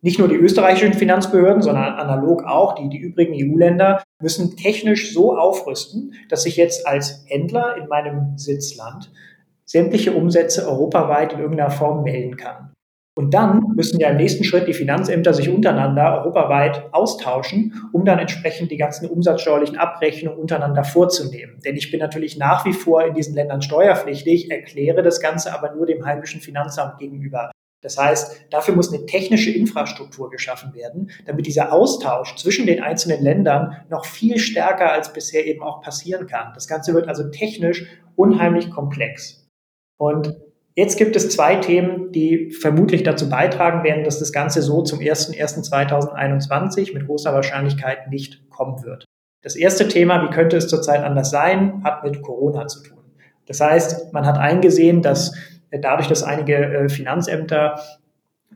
nicht 0.00 0.18
nur 0.18 0.28
die 0.28 0.36
österreichischen 0.36 0.94
Finanzbehörden, 0.94 1.62
sondern 1.62 1.94
analog 1.94 2.44
auch 2.44 2.74
die, 2.74 2.88
die 2.88 2.98
übrigen 2.98 3.34
EU-Länder 3.34 4.02
müssen 4.22 4.56
technisch 4.56 5.12
so 5.12 5.36
aufrüsten, 5.36 6.14
dass 6.28 6.46
ich 6.46 6.56
jetzt 6.56 6.86
als 6.86 7.24
Händler 7.26 7.76
in 7.76 7.88
meinem 7.88 8.38
Sitzland 8.38 9.10
sämtliche 9.64 10.12
Umsätze 10.12 10.66
europaweit 10.66 11.34
in 11.34 11.40
irgendeiner 11.40 11.70
Form 11.70 12.04
melden 12.04 12.36
kann. 12.36 12.72
Und 13.18 13.34
dann 13.34 13.72
müssen 13.74 13.98
ja 13.98 14.10
im 14.10 14.16
nächsten 14.16 14.44
Schritt 14.44 14.68
die 14.68 14.72
Finanzämter 14.72 15.34
sich 15.34 15.48
untereinander 15.48 16.18
europaweit 16.18 16.84
austauschen, 16.94 17.74
um 17.92 18.04
dann 18.04 18.20
entsprechend 18.20 18.70
die 18.70 18.76
ganzen 18.76 19.08
umsatzsteuerlichen 19.08 19.76
Abrechnungen 19.76 20.38
untereinander 20.38 20.84
vorzunehmen. 20.84 21.58
Denn 21.64 21.74
ich 21.74 21.90
bin 21.90 21.98
natürlich 21.98 22.38
nach 22.38 22.64
wie 22.64 22.72
vor 22.72 23.04
in 23.04 23.14
diesen 23.14 23.34
Ländern 23.34 23.60
steuerpflichtig, 23.60 24.52
erkläre 24.52 25.02
das 25.02 25.20
Ganze 25.20 25.52
aber 25.52 25.74
nur 25.74 25.84
dem 25.84 26.06
heimischen 26.06 26.40
Finanzamt 26.40 26.98
gegenüber. 26.98 27.50
Das 27.80 27.96
heißt, 27.96 28.46
dafür 28.50 28.74
muss 28.74 28.92
eine 28.92 29.06
technische 29.06 29.50
Infrastruktur 29.50 30.30
geschaffen 30.30 30.74
werden, 30.74 31.10
damit 31.26 31.46
dieser 31.46 31.72
Austausch 31.72 32.34
zwischen 32.36 32.66
den 32.66 32.82
einzelnen 32.82 33.22
Ländern 33.22 33.76
noch 33.88 34.04
viel 34.04 34.38
stärker 34.38 34.92
als 34.92 35.12
bisher 35.12 35.46
eben 35.46 35.62
auch 35.62 35.80
passieren 35.80 36.26
kann. 36.26 36.52
Das 36.54 36.66
Ganze 36.66 36.92
wird 36.94 37.06
also 37.06 37.28
technisch 37.30 37.86
unheimlich 38.16 38.70
komplex. 38.70 39.46
Und 39.96 40.36
Jetzt 40.78 40.96
gibt 40.96 41.16
es 41.16 41.28
zwei 41.30 41.56
Themen, 41.56 42.12
die 42.12 42.52
vermutlich 42.52 43.02
dazu 43.02 43.28
beitragen 43.28 43.82
werden, 43.82 44.04
dass 44.04 44.20
das 44.20 44.30
Ganze 44.30 44.62
so 44.62 44.82
zum 44.82 45.00
01.01.2021 45.00 46.94
mit 46.94 47.04
großer 47.04 47.34
Wahrscheinlichkeit 47.34 48.08
nicht 48.08 48.48
kommen 48.48 48.84
wird. 48.84 49.04
Das 49.42 49.56
erste 49.56 49.88
Thema, 49.88 50.22
wie 50.22 50.30
könnte 50.32 50.56
es 50.56 50.68
zurzeit 50.68 51.02
anders 51.02 51.30
sein, 51.30 51.82
hat 51.82 52.04
mit 52.04 52.22
Corona 52.22 52.68
zu 52.68 52.84
tun. 52.84 52.98
Das 53.46 53.60
heißt, 53.60 54.12
man 54.12 54.24
hat 54.24 54.38
eingesehen, 54.38 55.02
dass 55.02 55.34
dadurch, 55.70 56.08
dass 56.08 56.22
einige 56.22 56.54
äh, 56.54 56.88
Finanzämter 56.88 57.80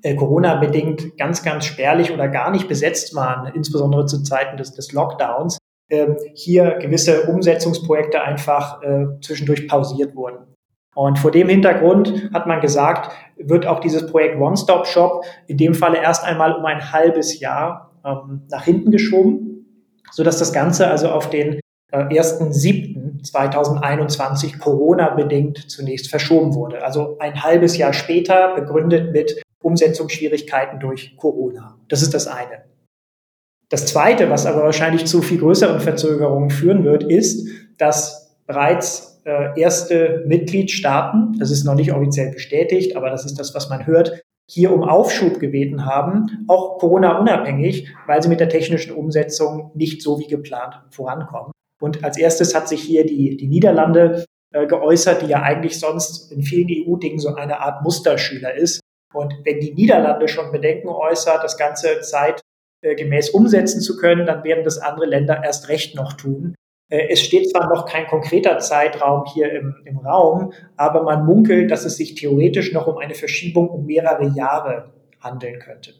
äh, 0.03 0.15
Corona-bedingt 0.15 1.17
ganz, 1.17 1.43
ganz 1.43 1.65
spärlich 1.65 2.13
oder 2.13 2.29
gar 2.29 2.51
nicht 2.51 2.69
besetzt 2.69 3.15
waren, 3.15 3.53
insbesondere 3.55 4.07
zu 4.07 4.23
Zeiten 4.23 4.57
des, 4.57 4.73
des 4.73 4.93
Lockdowns, 4.93 5.59
ähm, 5.91 6.17
hier 6.35 6.79
gewisse 6.81 7.25
Umsetzungsprojekte 7.25 8.23
einfach 8.23 8.81
zwischendurch 9.21 9.69
pausiert 9.69 10.15
wurden. 10.17 10.53
Und 10.95 11.19
vor 11.19 11.31
dem 11.31 11.49
Hintergrund 11.49 12.31
hat 12.35 12.47
man 12.47 12.61
gesagt, 12.61 13.11
wird 13.39 13.67
auch 13.67 13.81
dieses 13.81 14.07
Projekt 14.07 14.39
One-Stop-Shop 14.39 15.25
in 15.47 15.57
dem 15.57 15.75
Falle 15.75 15.99
erst 15.99 16.25
einmal 16.25 16.53
um 16.55 16.65
ein 16.67 16.93
halbes 16.93 17.41
Jahr 17.41 17.93
ähm, 18.05 18.43
nach 18.51 18.65
hinten 18.65 18.91
geschoben, 18.91 19.67
sodass 20.11 20.39
das 20.39 20.53
Ganze 20.53 20.89
also 20.89 21.09
auf 21.09 21.31
den 21.31 21.61
äh, 21.93 22.15
1.7.2021 23.21 24.59
Corona-bedingt 24.59 25.71
zunächst 25.71 26.09
verschoben 26.09 26.55
wurde. 26.55 26.85
Also 26.85 27.17
ein 27.19 27.43
halbes 27.43 27.77
Jahr 27.77 27.93
später 27.93 28.55
begründet 28.55 29.13
mit 29.13 29.43
Umsetzungsschwierigkeiten 29.63 30.81
durch 30.81 31.17
Corona. 31.17 31.79
Das 31.89 32.03
ist 32.03 32.15
das 32.15 32.27
eine. 32.27 32.65
Das 33.69 33.87
zweite, 33.87 34.29
was 34.29 34.45
aber 34.45 34.65
wahrscheinlich 34.65 35.07
zu 35.07 35.23
viel 35.23 35.39
größeren 35.39 35.81
Verzögerungen 35.81 36.51
führen 36.51 36.85
wird, 36.85 37.05
ist, 37.05 37.49
dass 37.79 38.37
bereits 38.47 39.23
äh, 39.25 39.59
erste 39.59 40.25
Mitgliedstaaten, 40.27 41.39
das 41.39 41.51
ist 41.51 41.65
noch 41.65 41.75
nicht 41.75 41.93
offiziell 41.93 42.33
bestätigt, 42.33 42.97
aber 42.97 43.09
das 43.09 43.25
ist 43.25 43.39
das, 43.39 43.55
was 43.55 43.71
man 43.71 43.87
hört, 43.87 44.23
hier 44.47 44.73
um 44.73 44.83
Aufschub 44.83 45.41
gebeten 45.41 45.87
haben, 45.87 46.45
auch 46.49 46.79
Corona-unabhängig, 46.79 47.89
weil 48.07 48.23
sie 48.23 48.29
mit 48.29 48.41
der 48.41 48.49
technischen 48.49 48.93
Umsetzung 48.93 49.71
nicht 49.75 50.03
so 50.03 50.19
wie 50.19 50.27
geplant 50.27 50.83
vorankommen. 50.91 51.53
Und 51.83 52.05
als 52.05 52.17
erstes 52.17 52.55
hat 52.55 52.69
sich 52.69 52.81
hier 52.81 53.05
die, 53.05 53.37
die 53.37 53.49
Niederlande 53.49 54.25
äh, 54.53 54.67
geäußert, 54.67 55.23
die 55.23 55.27
ja 55.27 55.43
eigentlich 55.43 55.81
sonst 55.81 56.31
in 56.31 56.43
vielen 56.43 56.69
EU-Dingen 56.71 57.19
so 57.19 57.35
eine 57.35 57.59
Art 57.59 57.83
Musterschüler 57.83 58.55
ist. 58.55 58.81
Und 59.13 59.35
wenn 59.45 59.59
die 59.59 59.75
Niederlande 59.75 60.29
schon 60.29 60.53
Bedenken 60.53 60.89
äußert, 60.89 61.43
das 61.43 61.59
Ganze 61.59 62.01
zeitgemäß 62.01 63.31
umsetzen 63.31 63.81
zu 63.81 63.97
können, 63.97 64.27
dann 64.27 64.45
werden 64.45 64.63
das 64.63 64.79
andere 64.79 65.07
Länder 65.07 65.43
erst 65.43 65.69
recht 65.69 65.97
noch 65.97 66.13
tun. 66.13 66.55
Äh, 66.89 67.09
es 67.11 67.21
steht 67.21 67.51
zwar 67.51 67.69
noch 67.69 67.85
kein 67.85 68.07
konkreter 68.07 68.59
Zeitraum 68.59 69.25
hier 69.35 69.51
im, 69.51 69.83
im 69.85 69.99
Raum, 69.99 70.53
aber 70.77 71.03
man 71.03 71.27
munkelt, 71.27 71.73
dass 71.73 71.85
es 71.85 71.97
sich 71.97 72.15
theoretisch 72.15 72.73
noch 72.73 72.87
um 72.87 72.99
eine 72.99 73.15
Verschiebung 73.15 73.69
um 73.69 73.87
mehrere 73.87 74.29
Jahre 74.29 74.93
handeln 75.21 75.59
könnte. 75.59 75.95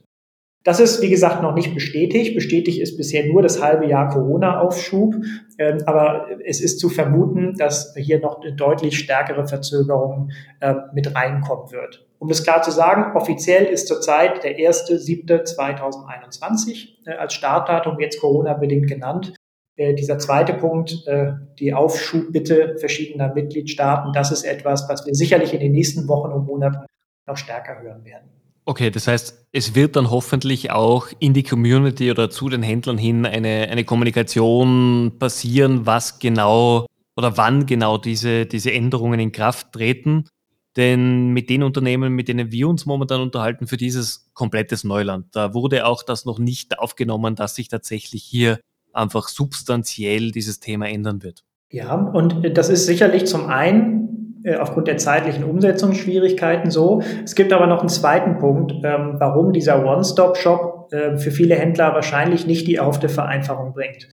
Das 0.65 0.79
ist, 0.79 1.03
wie 1.03 1.11
gesagt, 1.11 1.43
noch 1.43 1.55
nicht 1.55 1.75
bestätigt. 1.75 2.37
Bestätigt 2.37 2.81
ist 2.81 2.97
bisher 2.97 3.27
nur 3.27 3.43
das 3.43 3.61
halbe 3.61 3.85
Jahr 3.87 4.11
Corona-Aufschub. 4.11 5.17
Ähm, 5.59 5.79
aber 5.87 6.29
es 6.45 6.61
ist 6.61 6.79
zu 6.79 6.89
vermuten, 6.89 7.57
dass 7.57 7.97
hier 7.97 8.21
noch 8.21 8.41
eine 8.41 8.53
deutlich 8.55 8.97
stärkere 8.99 9.45
Verzögerung 9.47 10.31
äh, 10.61 10.75
mit 10.95 11.17
reinkommen 11.17 11.73
wird. 11.73 12.07
Um 12.19 12.29
das 12.29 12.45
klar 12.45 12.63
zu 12.63 12.71
sagen, 12.71 13.17
offiziell 13.17 13.65
ist 13.65 13.89
zurzeit 13.89 14.45
der 14.45 14.57
1.7.2021 14.57 16.91
äh, 17.07 17.15
als 17.15 17.35
Startdatum 17.35 17.99
jetzt 17.99 18.21
Corona-bedingt 18.21 18.87
genannt. 18.87 19.35
Äh, 19.75 19.95
dieser 19.95 20.21
zweite 20.21 20.55
Punkt, 20.55 21.03
äh, 21.07 21.33
die 21.59 21.75
Aufschubbitte 21.75 22.77
verschiedener 22.79 23.35
Mitgliedstaaten, 23.35 24.13
das 24.13 24.31
ist 24.31 24.45
etwas, 24.45 24.89
was 24.89 25.05
wir 25.07 25.15
sicherlich 25.15 25.53
in 25.55 25.61
den 25.61 25.73
nächsten 25.73 26.07
Wochen 26.07 26.31
und 26.31 26.47
Monaten 26.47 26.87
noch 27.27 27.37
stärker 27.37 27.83
hören 27.83 28.05
werden. 28.05 28.42
Okay, 28.65 28.91
das 28.91 29.09
heißt, 29.09 29.49
es 29.53 29.75
wird 29.75 29.97
dann 29.97 30.11
hoffentlich 30.11 30.71
auch 30.71 31.09
in 31.19 31.35
die 31.35 31.43
Community 31.43 32.11
oder 32.11 32.31
zu 32.31 32.49
den 32.49 32.63
Händlern 32.63 32.97
hin 32.97 33.27
eine, 33.27 33.69
eine 33.69 33.85
Kommunikation 33.85 35.13
passieren, 35.19 35.85
was 35.85 36.21
genau 36.21 36.87
oder 37.17 37.37
wann 37.37 37.67
genau 37.67 37.99
diese, 37.99 38.47
diese 38.47 38.73
Änderungen 38.73 39.19
in 39.19 39.33
Kraft 39.33 39.73
treten. 39.73 40.29
Denn 40.77 41.31
mit 41.31 41.51
den 41.51 41.65
Unternehmen, 41.65 42.15
mit 42.15 42.29
denen 42.29 42.51
wir 42.51 42.69
uns 42.69 42.87
momentan 42.87 43.21
unterhalten, 43.21 43.67
für 43.67 43.77
dieses 43.77 44.31
komplettes 44.33 44.85
Neuland, 44.85 45.27
da 45.33 45.53
wurde 45.53 45.85
auch 45.85 46.03
das 46.03 46.25
noch 46.25 46.39
nicht 46.39 46.79
aufgenommen, 46.79 47.35
dass 47.35 47.57
sich 47.57 47.69
tatsächlich 47.69 48.23
hier 48.23 48.59
einfach 48.93 49.29
substanziell 49.29 50.31
dieses 50.31 50.61
Thema 50.61 50.89
ändern 50.89 51.23
wird. 51.23 51.45
Ja, 51.71 51.95
und 51.95 52.57
das 52.57 52.69
ist 52.69 52.87
sicherlich 52.87 53.27
zum 53.27 53.47
einen 53.47 54.32
aufgrund 54.57 54.89
der 54.89 54.97
zeitlichen 54.97 55.45
Umsetzungsschwierigkeiten 55.45 56.71
so. 56.71 57.03
Es 57.25 57.35
gibt 57.35 57.53
aber 57.53 57.67
noch 57.67 57.81
einen 57.81 57.89
zweiten 57.89 58.39
Punkt, 58.39 58.73
ähm, 58.85 59.17
warum 59.19 59.53
dieser 59.53 59.85
One-Stop-Shop 59.85 60.93
äh, 60.93 61.17
für 61.17 61.31
viele 61.31 61.55
Händler 61.55 61.95
wahrscheinlich 61.95 62.47
nicht 62.47 62.67
die 62.67 62.77
erhoffte 62.77 63.09
Vereinfachung 63.09 63.73
bringt. 63.73 64.11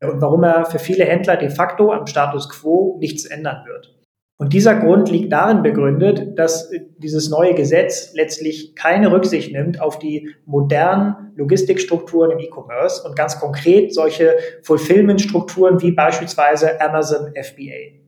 Und 0.00 0.20
warum 0.20 0.42
er 0.42 0.64
für 0.64 0.78
viele 0.78 1.04
Händler 1.04 1.36
de 1.36 1.50
facto 1.50 1.92
am 1.92 2.06
Status 2.06 2.48
quo 2.48 2.96
nichts 3.00 3.24
ändern 3.24 3.64
wird. 3.66 3.94
Und 4.42 4.52
dieser 4.52 4.74
Grund 4.74 5.08
liegt 5.08 5.32
darin 5.32 5.62
begründet, 5.62 6.36
dass 6.36 6.68
dieses 6.98 7.30
neue 7.30 7.54
Gesetz 7.54 8.12
letztlich 8.14 8.74
keine 8.74 9.12
Rücksicht 9.12 9.52
nimmt 9.52 9.80
auf 9.80 10.00
die 10.00 10.34
modernen 10.46 11.32
Logistikstrukturen 11.36 12.32
im 12.32 12.40
E-Commerce 12.40 13.06
und 13.06 13.14
ganz 13.14 13.38
konkret 13.38 13.94
solche 13.94 14.36
Fulfillment-Strukturen 14.64 15.80
wie 15.80 15.92
beispielsweise 15.92 16.80
Amazon 16.80 17.32
FBA. 17.40 18.01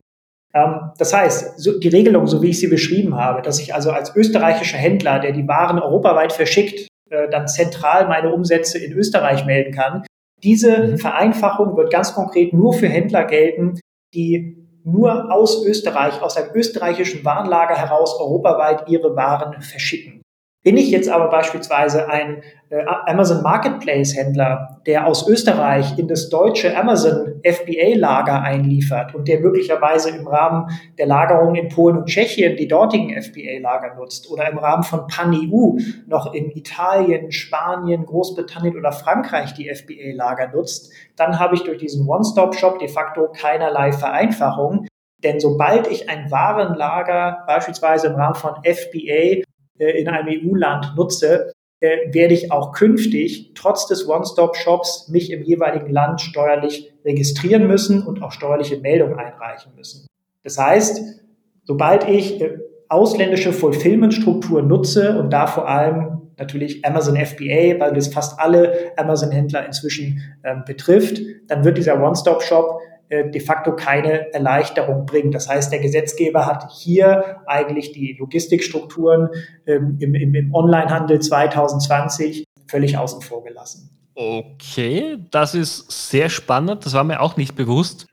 Ähm, 0.55 0.91
das 0.97 1.13
heißt, 1.13 1.67
die 1.83 1.87
Regelung, 1.89 2.25
so 2.27 2.41
wie 2.41 2.49
ich 2.49 2.59
sie 2.59 2.67
beschrieben 2.67 3.15
habe, 3.15 3.41
dass 3.41 3.59
ich 3.59 3.75
also 3.75 3.91
als 3.91 4.15
österreichischer 4.15 4.77
Händler, 4.77 5.19
der 5.19 5.33
die 5.33 5.47
Waren 5.47 5.79
europaweit 5.79 6.33
verschickt, 6.33 6.87
äh, 7.09 7.29
dann 7.29 7.47
zentral 7.47 8.07
meine 8.07 8.33
Umsätze 8.33 8.79
in 8.79 8.93
Österreich 8.93 9.45
melden 9.45 9.73
kann, 9.73 10.03
diese 10.43 10.77
mhm. 10.77 10.97
Vereinfachung 10.97 11.75
wird 11.75 11.91
ganz 11.91 12.13
konkret 12.13 12.53
nur 12.53 12.73
für 12.73 12.87
Händler 12.87 13.25
gelten, 13.25 13.79
die 14.13 14.57
nur 14.83 15.33
aus 15.33 15.65
Österreich, 15.65 16.21
aus 16.21 16.37
einem 16.37 16.53
österreichischen 16.53 17.25
Warenlager 17.25 17.75
heraus 17.75 18.19
europaweit 18.19 18.87
ihre 18.87 19.15
Waren 19.15 19.61
verschicken. 19.61 20.21
Bin 20.65 20.77
ich 20.77 20.89
jetzt 20.89 21.09
aber 21.09 21.29
beispielsweise 21.29 22.09
ein 22.09 22.41
äh, 22.71 22.83
Amazon 23.05 23.43
Marketplace 23.43 24.17
Händler, 24.17 24.81
der 24.87 25.05
aus 25.05 25.27
Österreich 25.27 25.99
in 25.99 26.07
das 26.07 26.29
deutsche 26.29 26.75
Amazon 26.75 27.39
FBA 27.43 27.95
Lager 27.95 28.41
einliefert 28.41 29.13
und 29.13 29.27
der 29.27 29.41
möglicherweise 29.41 30.09
im 30.09 30.25
Rahmen 30.25 30.71
der 30.97 31.05
Lagerung 31.05 31.53
in 31.53 31.69
Polen 31.69 31.97
und 31.97 32.07
Tschechien 32.07 32.57
die 32.57 32.67
dortigen 32.67 33.09
FBA 33.21 33.59
Lager 33.61 33.93
nutzt 33.93 34.31
oder 34.31 34.49
im 34.49 34.57
Rahmen 34.57 34.81
von 34.81 35.05
Pan-EU 35.05 35.77
noch 36.07 36.33
in 36.33 36.49
Italien, 36.49 37.31
Spanien, 37.31 38.03
Großbritannien 38.03 38.75
oder 38.75 38.91
Frankreich 38.91 39.53
die 39.53 39.71
FBA 39.71 40.15
Lager 40.15 40.47
nutzt, 40.47 40.91
dann 41.15 41.37
habe 41.37 41.53
ich 41.53 41.63
durch 41.63 41.77
diesen 41.77 42.09
One-Stop-Shop 42.09 42.79
de 42.79 42.87
facto 42.87 43.27
keinerlei 43.31 43.91
Vereinfachung. 43.91 44.87
Denn 45.23 45.39
sobald 45.39 45.85
ich 45.91 46.09
ein 46.09 46.31
Warenlager 46.31 47.43
beispielsweise 47.45 48.07
im 48.07 48.15
Rahmen 48.15 48.33
von 48.33 48.55
FBA 48.63 49.43
in 49.77 50.07
einem 50.07 50.27
EU-Land 50.29 50.93
nutze, 50.95 51.51
äh, 51.81 52.13
werde 52.13 52.33
ich 52.33 52.51
auch 52.51 52.71
künftig 52.71 53.51
trotz 53.53 53.87
des 53.87 54.07
One-Stop-Shops 54.07 55.09
mich 55.09 55.31
im 55.31 55.43
jeweiligen 55.43 55.89
Land 55.89 56.21
steuerlich 56.21 56.93
registrieren 57.03 57.67
müssen 57.67 58.01
und 58.01 58.23
auch 58.23 58.31
steuerliche 58.31 58.77
Meldungen 58.77 59.19
einreichen 59.19 59.73
müssen. 59.75 60.07
Das 60.43 60.57
heißt, 60.57 61.21
sobald 61.63 62.07
ich 62.07 62.41
äh, 62.41 62.57
ausländische 62.87 63.51
Fulfillment-Strukturen 63.51 64.67
nutze 64.67 65.19
und 65.19 65.31
da 65.31 65.47
vor 65.47 65.67
allem 65.67 66.21
natürlich 66.37 66.85
Amazon 66.85 67.17
FBA, 67.17 67.79
weil 67.79 67.93
das 67.93 68.07
fast 68.07 68.39
alle 68.39 68.93
Amazon-Händler 68.97 69.65
inzwischen 69.65 70.21
ähm, 70.43 70.63
betrifft, 70.65 71.19
dann 71.47 71.63
wird 71.65 71.77
dieser 71.77 72.01
One-Stop-Shop 72.01 72.79
äh, 72.79 72.94
de 73.09 73.39
facto 73.39 73.75
keine 73.75 74.33
Erleichterung 74.33 75.05
bringt. 75.05 75.35
Das 75.35 75.47
heißt, 75.47 75.71
der 75.71 75.79
Gesetzgeber 75.79 76.45
hat 76.45 76.71
hier 76.71 77.41
eigentlich 77.45 77.91
die 77.91 78.15
Logistikstrukturen 78.19 79.29
ähm, 79.67 79.97
im, 79.99 80.15
im, 80.15 80.35
im 80.35 80.53
Onlinehandel 80.53 81.19
2020 81.19 82.45
völlig 82.67 82.97
außen 82.97 83.21
vor 83.21 83.43
gelassen. 83.43 83.89
Okay, 84.15 85.17
das 85.31 85.53
ist 85.55 86.09
sehr 86.09 86.29
spannend. 86.29 86.85
Das 86.85 86.93
war 86.93 87.03
mir 87.03 87.21
auch 87.21 87.37
nicht 87.37 87.55
bewusst. 87.55 88.07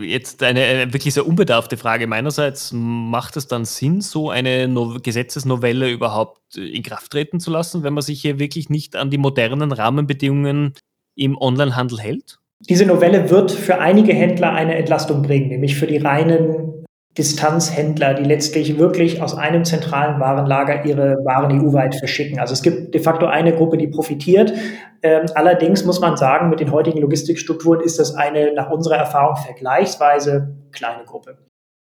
Jetzt 0.00 0.42
eine, 0.42 0.92
wirklich 0.92 1.14
sehr 1.14 1.26
unbedarfte 1.26 1.76
Frage 1.76 2.06
meinerseits. 2.06 2.72
Macht 2.72 3.36
es 3.36 3.46
dann 3.46 3.64
Sinn, 3.64 4.00
so 4.00 4.30
eine 4.30 4.68
no 4.68 4.98
Gesetzesnovelle 5.02 5.90
überhaupt 5.90 6.56
in 6.56 6.82
Kraft 6.82 7.12
treten 7.12 7.40
zu 7.40 7.50
lassen, 7.50 7.82
wenn 7.82 7.94
man 7.94 8.02
sich 8.02 8.20
hier 8.20 8.38
wirklich 8.38 8.68
nicht 8.68 8.96
an 8.96 9.10
die 9.10 9.18
modernen 9.18 9.72
Rahmenbedingungen 9.72 10.74
im 11.14 11.36
Onlinehandel 11.38 12.00
hält? 12.00 12.38
Diese 12.60 12.86
Novelle 12.86 13.30
wird 13.30 13.52
für 13.52 13.78
einige 13.78 14.12
Händler 14.12 14.52
eine 14.52 14.76
Entlastung 14.76 15.22
bringen, 15.22 15.48
nämlich 15.48 15.76
für 15.76 15.86
die 15.86 15.98
reinen 15.98 16.84
Distanzhändler, 17.16 18.14
die 18.14 18.24
letztlich 18.24 18.78
wirklich 18.78 19.22
aus 19.22 19.36
einem 19.36 19.64
zentralen 19.64 20.18
Warenlager 20.18 20.84
ihre 20.84 21.14
Waren 21.24 21.60
EU-weit 21.60 21.94
verschicken. 21.94 22.40
Also 22.40 22.54
es 22.54 22.62
gibt 22.62 22.92
de 22.92 23.00
facto 23.00 23.26
eine 23.26 23.54
Gruppe, 23.54 23.76
die 23.76 23.86
profitiert. 23.86 24.52
Ähm, 25.02 25.26
allerdings 25.34 25.84
muss 25.84 26.00
man 26.00 26.16
sagen, 26.16 26.50
mit 26.50 26.58
den 26.58 26.72
heutigen 26.72 26.98
Logistikstrukturen 27.00 27.80
ist 27.80 28.00
das 28.00 28.14
eine 28.14 28.52
nach 28.54 28.70
unserer 28.70 28.96
Erfahrung 28.96 29.36
vergleichsweise 29.36 30.56
kleine 30.72 31.04
Gruppe. 31.04 31.38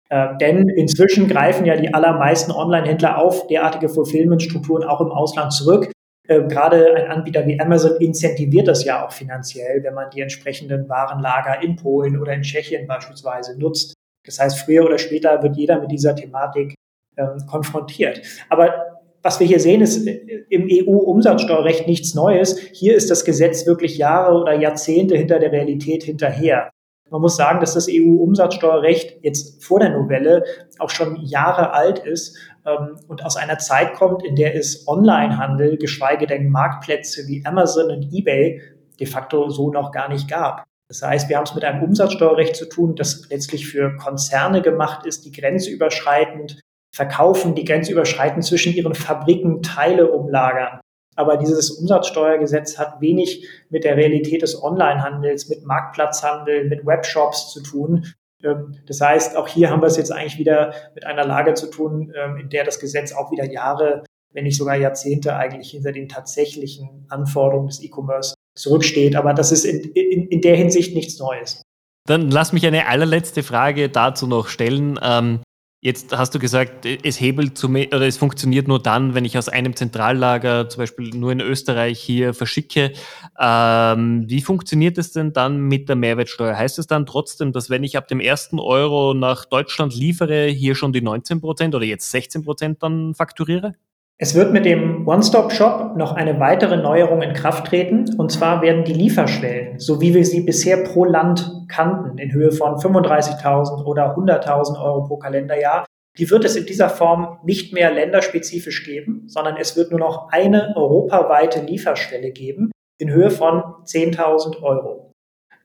Äh, 0.08 0.38
denn 0.40 0.66
inzwischen 0.70 1.28
greifen 1.28 1.66
ja 1.66 1.76
die 1.76 1.92
allermeisten 1.92 2.52
Online-Händler 2.52 3.18
auf 3.18 3.46
derartige 3.48 3.90
Fulfillment-Strukturen 3.90 4.84
auch 4.84 5.02
im 5.02 5.10
Ausland 5.10 5.52
zurück. 5.52 5.90
Äh, 6.28 6.42
gerade 6.42 6.94
ein 6.94 7.10
Anbieter 7.10 7.46
wie 7.46 7.58
Amazon 7.58 7.96
incentiviert 8.00 8.68
das 8.68 8.84
ja 8.84 9.04
auch 9.04 9.12
finanziell, 9.12 9.82
wenn 9.82 9.94
man 9.94 10.10
die 10.10 10.20
entsprechenden 10.20 10.88
Warenlager 10.88 11.62
in 11.62 11.76
Polen 11.76 12.20
oder 12.20 12.34
in 12.34 12.42
Tschechien 12.42 12.86
beispielsweise 12.86 13.58
nutzt. 13.58 13.94
Das 14.24 14.38
heißt, 14.38 14.60
früher 14.60 14.84
oder 14.84 14.98
später 14.98 15.42
wird 15.42 15.56
jeder 15.56 15.80
mit 15.80 15.90
dieser 15.90 16.14
Thematik 16.14 16.74
ähm, 17.16 17.38
konfrontiert. 17.46 18.20
Aber 18.50 18.74
was 19.22 19.40
wir 19.40 19.46
hier 19.46 19.58
sehen, 19.58 19.80
ist 19.80 20.06
äh, 20.06 20.44
im 20.50 20.68
EU-Umsatzsteuerrecht 20.70 21.86
nichts 21.86 22.14
Neues. 22.14 22.58
Hier 22.58 22.94
ist 22.94 23.10
das 23.10 23.24
Gesetz 23.24 23.66
wirklich 23.66 23.96
Jahre 23.96 24.38
oder 24.38 24.52
Jahrzehnte 24.52 25.16
hinter 25.16 25.38
der 25.38 25.50
Realität 25.50 26.02
hinterher. 26.02 26.68
Man 27.10 27.22
muss 27.22 27.36
sagen, 27.36 27.60
dass 27.60 27.72
das 27.72 27.88
EU-Umsatzsteuerrecht 27.90 29.20
jetzt 29.22 29.64
vor 29.64 29.80
der 29.80 29.90
Novelle 29.90 30.44
auch 30.78 30.90
schon 30.90 31.16
Jahre 31.16 31.72
alt 31.72 32.00
ist 32.00 32.36
ähm, 32.66 32.98
und 33.08 33.24
aus 33.24 33.36
einer 33.36 33.58
Zeit 33.58 33.94
kommt, 33.94 34.24
in 34.24 34.36
der 34.36 34.54
es 34.54 34.86
Onlinehandel, 34.86 35.76
geschweige 35.76 36.26
denn 36.26 36.50
Marktplätze 36.50 37.26
wie 37.26 37.44
Amazon 37.44 37.90
und 37.90 38.12
eBay 38.12 38.60
de 38.98 39.06
facto 39.06 39.48
so 39.48 39.70
noch 39.70 39.92
gar 39.92 40.08
nicht 40.08 40.28
gab. 40.28 40.64
Das 40.88 41.02
heißt, 41.02 41.28
wir 41.28 41.36
haben 41.36 41.44
es 41.44 41.54
mit 41.54 41.64
einem 41.64 41.82
Umsatzsteuerrecht 41.82 42.56
zu 42.56 42.66
tun, 42.66 42.96
das 42.96 43.28
letztlich 43.28 43.68
für 43.68 43.96
Konzerne 43.96 44.62
gemacht 44.62 45.04
ist, 45.04 45.24
die 45.24 45.32
grenzüberschreitend 45.32 46.60
verkaufen, 46.94 47.54
die 47.54 47.64
grenzüberschreitend 47.64 48.44
zwischen 48.44 48.72
ihren 48.72 48.94
Fabriken 48.94 49.62
Teile 49.62 50.10
umlagern. 50.10 50.80
Aber 51.14 51.36
dieses 51.36 51.70
Umsatzsteuergesetz 51.70 52.78
hat 52.78 53.00
wenig 53.00 53.46
mit 53.70 53.84
der 53.84 53.96
Realität 53.96 54.42
des 54.42 54.62
Onlinehandels, 54.62 55.48
mit 55.48 55.64
Marktplatzhandel, 55.64 56.68
mit 56.68 56.86
Webshops 56.86 57.52
zu 57.52 57.62
tun. 57.62 58.06
Ähm, 58.42 58.76
das 58.86 59.00
heißt, 59.00 59.36
auch 59.36 59.48
hier 59.48 59.70
haben 59.70 59.82
wir 59.82 59.86
es 59.86 59.96
jetzt 59.96 60.12
eigentlich 60.12 60.38
wieder 60.38 60.72
mit 60.94 61.04
einer 61.04 61.24
Lage 61.24 61.54
zu 61.54 61.68
tun, 61.70 62.12
ähm, 62.16 62.36
in 62.36 62.48
der 62.48 62.64
das 62.64 62.80
Gesetz 62.80 63.12
auch 63.12 63.30
wieder 63.30 63.44
Jahre, 63.44 64.04
wenn 64.32 64.44
nicht 64.44 64.56
sogar 64.56 64.76
Jahrzehnte 64.76 65.36
eigentlich 65.36 65.70
hinter 65.70 65.92
den 65.92 66.08
tatsächlichen 66.08 67.06
Anforderungen 67.08 67.68
des 67.68 67.82
E-Commerce 67.82 68.34
zurücksteht. 68.54 69.16
Aber 69.16 69.34
das 69.34 69.52
ist 69.52 69.64
in, 69.64 69.80
in, 69.92 70.28
in 70.28 70.40
der 70.40 70.56
Hinsicht 70.56 70.94
nichts 70.94 71.18
Neues. 71.18 71.62
Dann 72.06 72.30
lass 72.30 72.52
mich 72.52 72.66
eine 72.66 72.86
allerletzte 72.86 73.42
Frage 73.42 73.88
dazu 73.88 74.26
noch 74.26 74.48
stellen. 74.48 74.98
Ähm, 75.02 75.40
Jetzt 75.80 76.16
hast 76.16 76.34
du 76.34 76.40
gesagt, 76.40 76.84
es 76.86 77.20
hebelt 77.20 77.56
zu, 77.56 77.68
oder 77.68 78.00
es 78.00 78.16
funktioniert 78.16 78.66
nur 78.66 78.82
dann, 78.82 79.14
wenn 79.14 79.24
ich 79.24 79.38
aus 79.38 79.48
einem 79.48 79.76
Zentrallager 79.76 80.68
zum 80.68 80.80
Beispiel 80.80 81.10
nur 81.10 81.30
in 81.30 81.40
Österreich 81.40 82.00
hier 82.00 82.34
verschicke. 82.34 82.92
Ähm, 83.38 84.24
wie 84.28 84.40
funktioniert 84.40 84.98
es 84.98 85.12
denn 85.12 85.32
dann 85.32 85.60
mit 85.60 85.88
der 85.88 85.94
Mehrwertsteuer? 85.94 86.56
Heißt 86.56 86.80
es 86.80 86.88
dann 86.88 87.06
trotzdem, 87.06 87.52
dass 87.52 87.70
wenn 87.70 87.84
ich 87.84 87.96
ab 87.96 88.08
dem 88.08 88.18
ersten 88.18 88.58
Euro 88.58 89.14
nach 89.14 89.44
Deutschland 89.44 89.94
liefere, 89.94 90.46
hier 90.46 90.74
schon 90.74 90.92
die 90.92 91.00
19 91.00 91.40
Prozent 91.40 91.76
oder 91.76 91.84
jetzt 91.84 92.10
16 92.10 92.42
Prozent 92.42 92.82
dann 92.82 93.14
fakturiere? 93.14 93.74
Es 94.20 94.34
wird 94.34 94.52
mit 94.52 94.64
dem 94.64 95.06
One-Stop-Shop 95.06 95.96
noch 95.96 96.12
eine 96.12 96.40
weitere 96.40 96.76
Neuerung 96.76 97.22
in 97.22 97.34
Kraft 97.34 97.68
treten. 97.68 98.16
Und 98.18 98.32
zwar 98.32 98.62
werden 98.62 98.82
die 98.82 98.92
Lieferschwellen, 98.92 99.78
so 99.78 100.00
wie 100.00 100.12
wir 100.12 100.24
sie 100.24 100.40
bisher 100.40 100.78
pro 100.78 101.04
Land 101.04 101.66
kannten, 101.68 102.18
in 102.18 102.32
Höhe 102.32 102.50
von 102.50 102.74
35.000 102.74 103.84
oder 103.84 104.16
100.000 104.16 104.82
Euro 104.82 105.04
pro 105.04 105.18
Kalenderjahr, 105.18 105.86
die 106.18 106.28
wird 106.28 106.44
es 106.44 106.56
in 106.56 106.66
dieser 106.66 106.88
Form 106.88 107.38
nicht 107.44 107.72
mehr 107.72 107.92
länderspezifisch 107.92 108.84
geben, 108.84 109.22
sondern 109.28 109.56
es 109.56 109.76
wird 109.76 109.92
nur 109.92 110.00
noch 110.00 110.32
eine 110.32 110.74
europaweite 110.74 111.60
Lieferschwelle 111.60 112.32
geben 112.32 112.72
in 112.98 113.12
Höhe 113.12 113.30
von 113.30 113.62
10.000 113.84 114.60
Euro. 114.64 115.12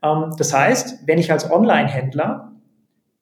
Ähm, 0.04 0.30
das 0.38 0.54
heißt, 0.54 1.08
wenn 1.08 1.18
ich 1.18 1.32
als 1.32 1.50
Online-Händler 1.50 2.52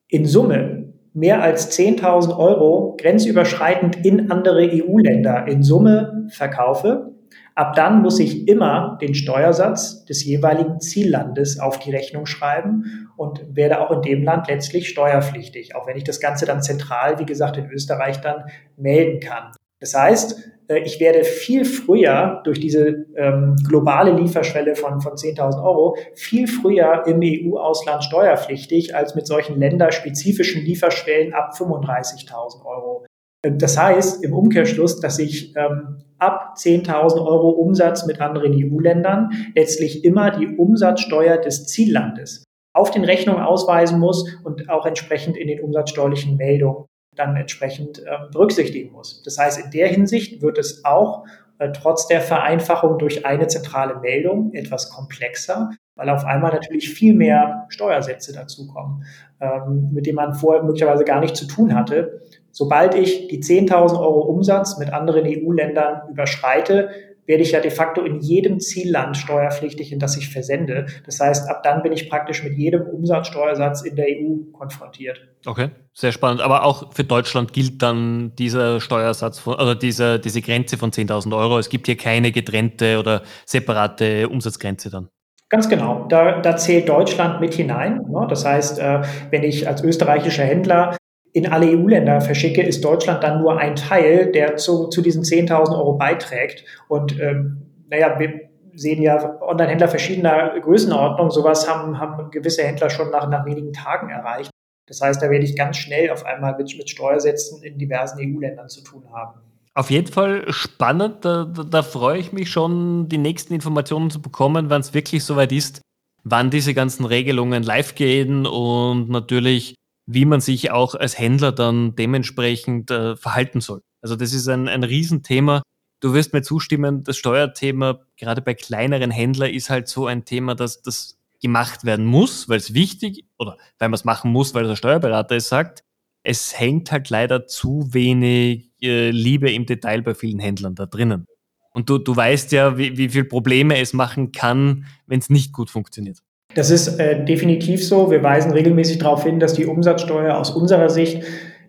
in 0.09 0.25
Summe 0.25 0.80
mehr 1.13 1.41
als 1.41 1.77
10.000 1.77 2.37
Euro 2.37 2.95
grenzüberschreitend 2.99 4.05
in 4.05 4.31
andere 4.31 4.69
EU-Länder 4.71 5.47
in 5.47 5.63
Summe 5.63 6.27
verkaufe, 6.29 7.11
ab 7.55 7.75
dann 7.75 8.01
muss 8.01 8.19
ich 8.19 8.47
immer 8.47 8.97
den 9.01 9.13
Steuersatz 9.13 10.05
des 10.05 10.23
jeweiligen 10.23 10.79
Ziellandes 10.79 11.59
auf 11.59 11.79
die 11.79 11.91
Rechnung 11.91 12.25
schreiben 12.25 13.09
und 13.17 13.55
werde 13.55 13.81
auch 13.81 13.91
in 13.91 14.01
dem 14.01 14.23
Land 14.23 14.47
letztlich 14.47 14.89
steuerpflichtig, 14.89 15.75
auch 15.75 15.87
wenn 15.87 15.97
ich 15.97 16.03
das 16.03 16.19
Ganze 16.19 16.45
dann 16.45 16.61
zentral, 16.61 17.19
wie 17.19 17.25
gesagt, 17.25 17.57
in 17.57 17.69
Österreich 17.69 18.21
dann 18.21 18.45
melden 18.77 19.19
kann. 19.19 19.51
Das 19.81 19.95
heißt, 19.95 20.51
äh, 20.67 20.79
ich 20.79 20.99
werde 20.99 21.23
viel 21.23 21.65
früher 21.65 22.41
durch 22.45 22.59
diese 22.59 23.05
ähm, 23.17 23.57
globale 23.67 24.13
Lieferschwelle 24.13 24.75
von, 24.75 25.01
von 25.01 25.13
10.000 25.13 25.61
Euro 25.61 25.97
viel 26.15 26.47
früher 26.47 27.03
im 27.07 27.19
EU-Ausland 27.21 28.03
steuerpflichtig 28.03 28.95
als 28.95 29.15
mit 29.15 29.27
solchen 29.27 29.59
länderspezifischen 29.59 30.63
Lieferschwellen 30.63 31.33
ab 31.33 31.53
35.000 31.57 32.65
Euro. 32.65 33.05
Ähm, 33.43 33.57
das 33.57 33.77
heißt 33.77 34.23
im 34.23 34.33
Umkehrschluss, 34.33 35.01
dass 35.01 35.19
ich 35.19 35.55
ähm, 35.57 36.03
ab 36.19 36.53
10.000 36.57 37.25
Euro 37.25 37.49
Umsatz 37.49 38.05
mit 38.05 38.21
anderen 38.21 38.53
EU-Ländern 38.53 39.31
letztlich 39.55 40.05
immer 40.05 40.29
die 40.31 40.55
Umsatzsteuer 40.55 41.37
des 41.37 41.65
Ziellandes 41.65 42.43
auf 42.73 42.91
den 42.91 43.03
Rechnungen 43.03 43.41
ausweisen 43.41 43.99
muss 43.99 44.37
und 44.43 44.69
auch 44.69 44.85
entsprechend 44.85 45.35
in 45.35 45.47
den 45.47 45.59
umsatzsteuerlichen 45.59 46.37
Meldungen 46.37 46.85
dann 47.15 47.35
entsprechend 47.35 47.99
äh, 47.99 48.03
berücksichtigen 48.31 48.91
muss. 48.91 49.21
Das 49.23 49.37
heißt, 49.37 49.59
in 49.65 49.71
der 49.71 49.87
Hinsicht 49.87 50.41
wird 50.41 50.57
es 50.57 50.85
auch 50.85 51.25
äh, 51.59 51.71
trotz 51.71 52.07
der 52.07 52.21
Vereinfachung 52.21 52.97
durch 52.97 53.25
eine 53.25 53.47
zentrale 53.47 53.99
Meldung 53.99 54.53
etwas 54.53 54.89
komplexer, 54.89 55.71
weil 55.95 56.09
auf 56.09 56.25
einmal 56.25 56.53
natürlich 56.53 56.89
viel 56.89 57.13
mehr 57.13 57.65
Steuersätze 57.69 58.33
dazukommen, 58.33 59.03
ähm, 59.41 59.89
mit 59.91 60.05
denen 60.05 60.15
man 60.15 60.33
vorher 60.33 60.63
möglicherweise 60.63 61.03
gar 61.03 61.19
nicht 61.19 61.35
zu 61.35 61.45
tun 61.47 61.75
hatte. 61.75 62.21
Sobald 62.51 62.95
ich 62.95 63.27
die 63.27 63.41
10.000 63.41 63.99
Euro 63.99 64.21
Umsatz 64.21 64.77
mit 64.77 64.93
anderen 64.93 65.25
EU-Ländern 65.25 66.09
überschreite, 66.09 66.89
werde 67.31 67.43
ich 67.43 67.51
ja 67.51 67.61
de 67.61 67.71
facto 67.71 68.01
in 68.01 68.19
jedem 68.19 68.59
Zielland 68.59 69.15
steuerpflichtig, 69.15 69.93
in 69.93 69.99
das 69.99 70.17
ich 70.17 70.27
versende. 70.27 70.85
Das 71.05 71.21
heißt, 71.21 71.49
ab 71.49 71.63
dann 71.63 71.81
bin 71.81 71.93
ich 71.93 72.09
praktisch 72.09 72.43
mit 72.43 72.57
jedem 72.57 72.81
Umsatzsteuersatz 72.81 73.83
in 73.83 73.95
der 73.95 74.07
EU 74.07 74.51
konfrontiert. 74.51 75.29
Okay, 75.45 75.69
sehr 75.93 76.11
spannend. 76.11 76.41
Aber 76.41 76.65
auch 76.65 76.93
für 76.93 77.05
Deutschland 77.05 77.53
gilt 77.53 77.81
dann 77.81 78.35
dieser 78.35 78.81
Steuersatz 78.81 79.39
von, 79.39 79.53
oder 79.53 79.75
diese, 79.75 80.19
diese 80.19 80.41
Grenze 80.41 80.77
von 80.77 80.91
10.000 80.91 81.35
Euro. 81.35 81.57
Es 81.57 81.69
gibt 81.69 81.85
hier 81.85 81.95
keine 81.95 82.33
getrennte 82.33 82.99
oder 82.99 83.21
separate 83.45 84.27
Umsatzgrenze 84.27 84.89
dann. 84.89 85.07
Ganz 85.47 85.69
genau. 85.69 86.07
Da, 86.09 86.41
da 86.41 86.57
zählt 86.57 86.89
Deutschland 86.89 87.39
mit 87.39 87.53
hinein. 87.53 88.01
Ne? 88.09 88.27
Das 88.29 88.45
heißt, 88.45 88.77
äh, 88.79 89.03
wenn 89.29 89.43
ich 89.43 89.69
als 89.69 89.81
österreichischer 89.81 90.43
Händler 90.43 90.97
in 91.33 91.47
alle 91.47 91.67
EU-Länder 91.67 92.21
verschicke, 92.21 92.61
ist 92.61 92.83
Deutschland 92.83 93.23
dann 93.23 93.41
nur 93.41 93.57
ein 93.57 93.75
Teil, 93.75 94.31
der 94.31 94.57
zu, 94.57 94.87
zu 94.87 95.01
diesen 95.01 95.23
10.000 95.23 95.77
Euro 95.77 95.93
beiträgt. 95.93 96.65
Und 96.87 97.19
ähm, 97.19 97.61
naja, 97.89 98.19
wir 98.19 98.49
sehen 98.73 99.01
ja 99.01 99.41
Online-Händler 99.41 99.87
verschiedener 99.87 100.59
Größenordnung. 100.59 101.31
Sowas 101.31 101.69
haben, 101.69 101.99
haben 101.99 102.31
gewisse 102.31 102.63
Händler 102.63 102.89
schon 102.89 103.11
nach, 103.11 103.29
nach 103.29 103.45
wenigen 103.45 103.73
Tagen 103.73 104.09
erreicht. 104.09 104.51
Das 104.87 105.01
heißt, 105.01 105.21
da 105.21 105.29
werde 105.29 105.45
ich 105.45 105.55
ganz 105.55 105.77
schnell 105.77 106.09
auf 106.09 106.25
einmal 106.25 106.55
mit, 106.57 106.75
mit 106.77 106.89
Steuersätzen 106.89 107.63
in 107.63 107.77
diversen 107.77 108.19
EU-Ländern 108.19 108.67
zu 108.67 108.83
tun 108.83 109.05
haben. 109.13 109.39
Auf 109.73 109.89
jeden 109.89 110.11
Fall 110.11 110.51
spannend. 110.51 111.23
Da, 111.23 111.45
da, 111.45 111.63
da, 111.63 111.81
freue 111.81 112.19
ich 112.19 112.33
mich 112.33 112.49
schon, 112.49 113.07
die 113.07 113.17
nächsten 113.17 113.53
Informationen 113.53 114.09
zu 114.09 114.21
bekommen, 114.21 114.69
wann 114.69 114.81
es 114.81 114.93
wirklich 114.93 115.23
soweit 115.23 115.53
ist, 115.53 115.81
wann 116.23 116.49
diese 116.49 116.73
ganzen 116.73 117.05
Regelungen 117.05 117.63
live 117.63 117.95
gehen 117.95 118.45
und 118.45 119.09
natürlich, 119.09 119.75
wie 120.13 120.25
man 120.25 120.41
sich 120.41 120.71
auch 120.71 120.95
als 120.95 121.17
Händler 121.17 121.51
dann 121.51 121.95
dementsprechend 121.95 122.91
äh, 122.91 123.15
verhalten 123.15 123.61
soll. 123.61 123.81
Also 124.01 124.15
das 124.15 124.33
ist 124.33 124.47
ein, 124.47 124.67
ein 124.67 124.83
Riesenthema. 124.83 125.61
Du 125.99 126.13
wirst 126.13 126.33
mir 126.33 126.41
zustimmen, 126.41 127.03
das 127.03 127.17
Steuerthema 127.17 127.99
gerade 128.17 128.41
bei 128.41 128.53
kleineren 128.53 129.11
Händlern 129.11 129.51
ist 129.51 129.69
halt 129.69 129.87
so 129.87 130.07
ein 130.07 130.25
Thema, 130.25 130.55
dass 130.55 130.81
das 130.81 131.19
gemacht 131.41 131.85
werden 131.85 132.05
muss, 132.05 132.49
weil 132.49 132.57
es 132.57 132.73
wichtig 132.73 133.25
oder 133.37 133.57
weil 133.79 133.89
man 133.89 133.95
es 133.95 134.05
machen 134.05 134.31
muss, 134.31 134.53
weil 134.53 134.67
der 134.67 134.75
Steuerberater 134.75 135.35
es 135.35 135.49
sagt. 135.49 135.83
Es 136.23 136.59
hängt 136.59 136.91
halt 136.91 137.09
leider 137.09 137.47
zu 137.47 137.93
wenig 137.93 138.71
äh, 138.81 139.09
Liebe 139.09 139.51
im 139.51 139.65
Detail 139.65 140.01
bei 140.03 140.13
vielen 140.13 140.39
Händlern 140.39 140.75
da 140.75 140.85
drinnen. 140.85 141.25
Und 141.73 141.89
du, 141.89 141.97
du 141.97 142.15
weißt 142.15 142.51
ja, 142.51 142.77
wie, 142.77 142.97
wie 142.97 143.09
viel 143.09 143.23
Probleme 143.23 143.79
es 143.79 143.93
machen 143.93 144.31
kann, 144.31 144.85
wenn 145.07 145.19
es 145.19 145.29
nicht 145.29 145.53
gut 145.53 145.69
funktioniert. 145.69 146.19
Das 146.55 146.69
ist 146.69 146.99
äh, 146.99 147.23
definitiv 147.23 147.85
so. 147.85 148.11
Wir 148.11 148.23
weisen 148.23 148.51
regelmäßig 148.51 148.99
darauf 148.99 149.23
hin, 149.23 149.39
dass 149.39 149.53
die 149.53 149.65
Umsatzsteuer 149.65 150.37
aus 150.37 150.51
unserer 150.51 150.89
Sicht 150.89 151.23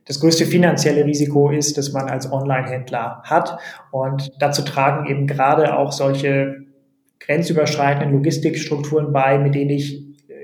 das 0.07 0.19
größte 0.19 0.47
finanzielle 0.47 1.05
Risiko 1.05 1.51
ist, 1.51 1.79
das 1.79 1.93
man 1.93 2.09
als 2.09 2.31
Online-Händler 2.31 3.23
hat. 3.25 3.59
Und 3.93 4.33
dazu 4.41 4.63
tragen 4.63 5.09
eben 5.09 5.27
gerade 5.27 5.77
auch 5.77 5.93
solche 5.93 6.65
grenzüberschreitenden 7.21 8.13
Logistikstrukturen 8.13 9.13
bei, 9.13 9.39
mit 9.39 9.55
denen 9.55 9.71
ich 9.71 10.03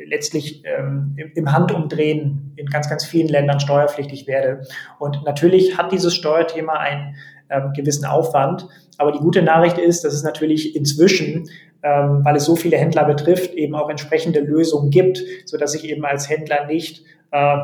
letztlich 0.09 0.63
ähm, 0.65 1.17
im 1.35 1.53
Handumdrehen 1.53 2.53
in 2.57 2.67
ganz, 2.67 2.89
ganz 2.89 3.05
vielen 3.05 3.29
Ländern 3.29 3.61
steuerpflichtig 3.61 4.27
werde. 4.27 4.63
Und 4.99 5.25
natürlich 5.25 5.77
hat 5.77 5.93
dieses 5.93 6.15
Steuerthema 6.15 6.75
einen 6.75 7.17
ähm, 7.51 7.73
gewissen 7.75 8.05
Aufwand. 8.05 8.67
Aber 8.97 9.13
die 9.13 9.19
gute 9.19 9.43
Nachricht 9.43 9.79
ist, 9.79 10.05
dass 10.05 10.15
es 10.15 10.23
natürlich 10.23 10.75
inzwischen, 10.75 11.49
ähm, 11.83 12.25
weil 12.25 12.37
es 12.37 12.45
so 12.45 12.57
viele 12.57 12.77
Händler 12.77 13.05
betrifft, 13.05 13.55
eben 13.55 13.75
auch 13.75 13.89
entsprechende 13.89 14.41
Lösungen 14.41 14.91
gibt, 14.91 15.23
so 15.45 15.57
dass 15.57 15.75
ich 15.75 15.89
eben 15.89 16.05
als 16.05 16.29
Händler 16.29 16.67
nicht 16.67 17.05
äh, 17.31 17.57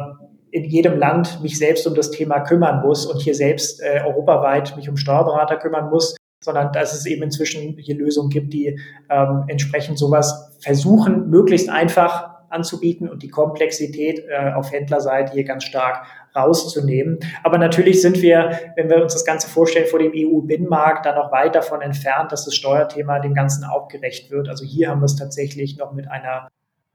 in 0.50 0.64
jedem 0.64 0.98
Land 0.98 1.42
mich 1.42 1.58
selbst 1.58 1.86
um 1.86 1.94
das 1.94 2.12
Thema 2.12 2.40
kümmern 2.40 2.80
muss 2.80 3.06
und 3.06 3.20
hier 3.20 3.34
selbst 3.34 3.82
äh, 3.82 4.02
europaweit 4.04 4.76
mich 4.76 4.88
um 4.88 4.96
Steuerberater 4.96 5.56
kümmern 5.56 5.90
muss, 5.90 6.14
sondern 6.44 6.72
dass 6.72 6.94
es 6.94 7.06
eben 7.06 7.22
inzwischen 7.24 7.76
hier 7.78 7.96
Lösungen 7.96 8.30
gibt, 8.30 8.52
die 8.52 8.78
ähm, 9.10 9.44
entsprechend 9.48 9.98
sowas 9.98 10.56
versuchen, 10.60 11.28
möglichst 11.28 11.68
einfach 11.68 12.34
anzubieten 12.50 13.08
und 13.08 13.22
die 13.24 13.30
Komplexität 13.30 14.20
äh, 14.28 14.52
auf 14.52 14.70
Händlerseite 14.70 15.32
hier 15.32 15.44
ganz 15.44 15.64
stark 15.64 16.06
rauszunehmen. 16.36 17.20
Aber 17.42 17.58
natürlich 17.58 18.02
sind 18.02 18.20
wir, 18.22 18.58
wenn 18.76 18.88
wir 18.88 19.02
uns 19.02 19.12
das 19.12 19.24
Ganze 19.24 19.48
vorstellen, 19.48 19.86
vor 19.86 19.98
dem 19.98 20.12
EU-Binnenmarkt 20.14 21.06
dann 21.06 21.14
noch 21.14 21.32
weit 21.32 21.54
davon 21.54 21.80
entfernt, 21.80 22.32
dass 22.32 22.44
das 22.44 22.54
Steuerthema 22.54 23.20
dem 23.20 23.34
Ganzen 23.34 23.64
auch 23.64 23.88
gerecht 23.88 24.30
wird. 24.30 24.48
Also 24.48 24.64
hier 24.64 24.90
haben 24.90 25.00
wir 25.00 25.06
es 25.06 25.16
tatsächlich 25.16 25.76
noch 25.76 25.92
mit 25.92 26.08
einer 26.08 26.48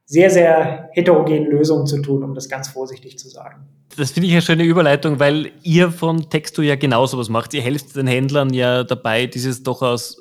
sehr, 0.06 0.32
sehr 0.32 0.90
heterogenen 0.94 1.46
Lösung 1.46 1.86
zu 1.86 2.02
tun, 2.02 2.24
um 2.24 2.34
das 2.34 2.50
ganz 2.50 2.68
vorsichtig 2.68 3.20
zu 3.20 3.30
sagen. 3.30 3.68
Das 3.96 4.12
finde 4.12 4.28
ich 4.28 4.34
eine 4.34 4.42
schöne 4.42 4.64
Überleitung, 4.64 5.20
weil 5.20 5.52
ihr 5.62 5.92
von 5.92 6.30
Texto 6.30 6.64
ja 6.64 6.76
genauso 6.76 7.18
was 7.20 7.30
macht. 7.30 7.54
Ihr 7.54 7.62
helft 7.62 7.96
den 7.96 8.08
Händlern 8.08 8.52
ja 8.52 8.84
dabei, 8.84 9.28
dieses 9.28 9.62
doch 9.62 9.84
aus 9.84 10.18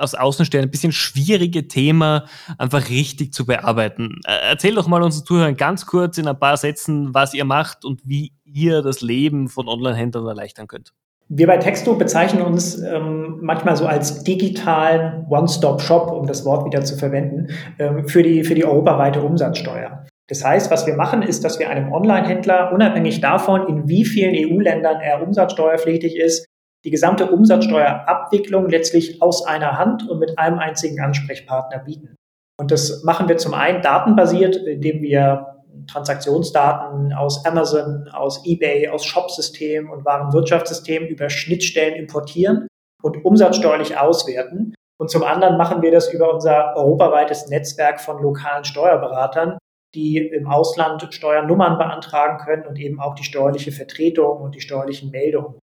aus 0.00 0.14
Außenstellen 0.14 0.66
ein 0.66 0.70
bisschen 0.70 0.92
schwierige 0.92 1.68
Thema 1.68 2.24
einfach 2.58 2.88
richtig 2.88 3.32
zu 3.32 3.46
bearbeiten. 3.46 4.20
Äh, 4.26 4.50
erzähl 4.50 4.74
doch 4.74 4.88
mal 4.88 5.02
unseren 5.02 5.24
Zuhörern 5.24 5.56
ganz 5.56 5.86
kurz 5.86 6.18
in 6.18 6.28
ein 6.28 6.38
paar 6.38 6.56
Sätzen, 6.56 7.14
was 7.14 7.34
ihr 7.34 7.44
macht 7.44 7.84
und 7.84 8.00
wie 8.04 8.32
ihr 8.44 8.82
das 8.82 9.00
Leben 9.00 9.48
von 9.48 9.68
Online-Händlern 9.68 10.26
erleichtern 10.26 10.66
könnt. 10.66 10.92
Wir 11.32 11.46
bei 11.46 11.58
Texto 11.58 11.94
bezeichnen 11.94 12.42
uns 12.42 12.80
ähm, 12.80 13.38
manchmal 13.40 13.76
so 13.76 13.86
als 13.86 14.24
digitalen 14.24 15.26
One-Stop-Shop, 15.28 16.10
um 16.10 16.26
das 16.26 16.44
Wort 16.44 16.64
wieder 16.64 16.82
zu 16.82 16.96
verwenden, 16.96 17.46
ähm, 17.78 18.08
für, 18.08 18.24
die, 18.24 18.42
für 18.42 18.56
die 18.56 18.64
europaweite 18.64 19.22
Umsatzsteuer. 19.22 20.06
Das 20.26 20.44
heißt, 20.44 20.70
was 20.72 20.86
wir 20.86 20.94
machen, 20.94 21.22
ist, 21.22 21.44
dass 21.44 21.60
wir 21.60 21.70
einem 21.70 21.92
Online-Händler, 21.92 22.72
unabhängig 22.72 23.20
davon, 23.20 23.68
in 23.68 23.88
wie 23.88 24.04
vielen 24.04 24.34
EU-Ländern 24.34 25.00
er 25.00 25.22
umsatzsteuerpflichtig 25.22 26.16
ist, 26.16 26.46
die 26.84 26.90
gesamte 26.90 27.30
Umsatzsteuerabwicklung 27.30 28.68
letztlich 28.68 29.20
aus 29.20 29.46
einer 29.46 29.78
Hand 29.78 30.08
und 30.08 30.18
mit 30.18 30.38
einem 30.38 30.58
einzigen 30.58 31.00
Ansprechpartner 31.00 31.80
bieten. 31.80 32.16
Und 32.58 32.70
das 32.70 33.02
machen 33.04 33.28
wir 33.28 33.36
zum 33.36 33.54
einen 33.54 33.82
datenbasiert, 33.82 34.56
indem 34.56 35.02
wir 35.02 35.46
Transaktionsdaten 35.86 37.12
aus 37.12 37.44
Amazon, 37.46 38.08
aus 38.12 38.44
eBay, 38.44 38.88
aus 38.88 39.04
Shopsystemen 39.04 39.90
und 39.90 40.04
Warenwirtschaftssystemen 40.04 41.08
über 41.08 41.30
Schnittstellen 41.30 41.94
importieren 41.94 42.66
und 43.02 43.24
umsatzsteuerlich 43.24 43.98
auswerten. 43.98 44.74
Und 44.98 45.10
zum 45.10 45.24
anderen 45.24 45.56
machen 45.56 45.80
wir 45.80 45.90
das 45.90 46.12
über 46.12 46.32
unser 46.32 46.76
europaweites 46.76 47.48
Netzwerk 47.48 48.00
von 48.00 48.22
lokalen 48.22 48.64
Steuerberatern, 48.64 49.58
die 49.94 50.18
im 50.18 50.46
Ausland 50.46 51.06
Steuernummern 51.10 51.78
beantragen 51.78 52.38
können 52.44 52.66
und 52.66 52.78
eben 52.78 53.00
auch 53.00 53.14
die 53.14 53.24
steuerliche 53.24 53.72
Vertretung 53.72 54.42
und 54.42 54.54
die 54.54 54.60
steuerlichen 54.60 55.10
Meldungen 55.10 55.58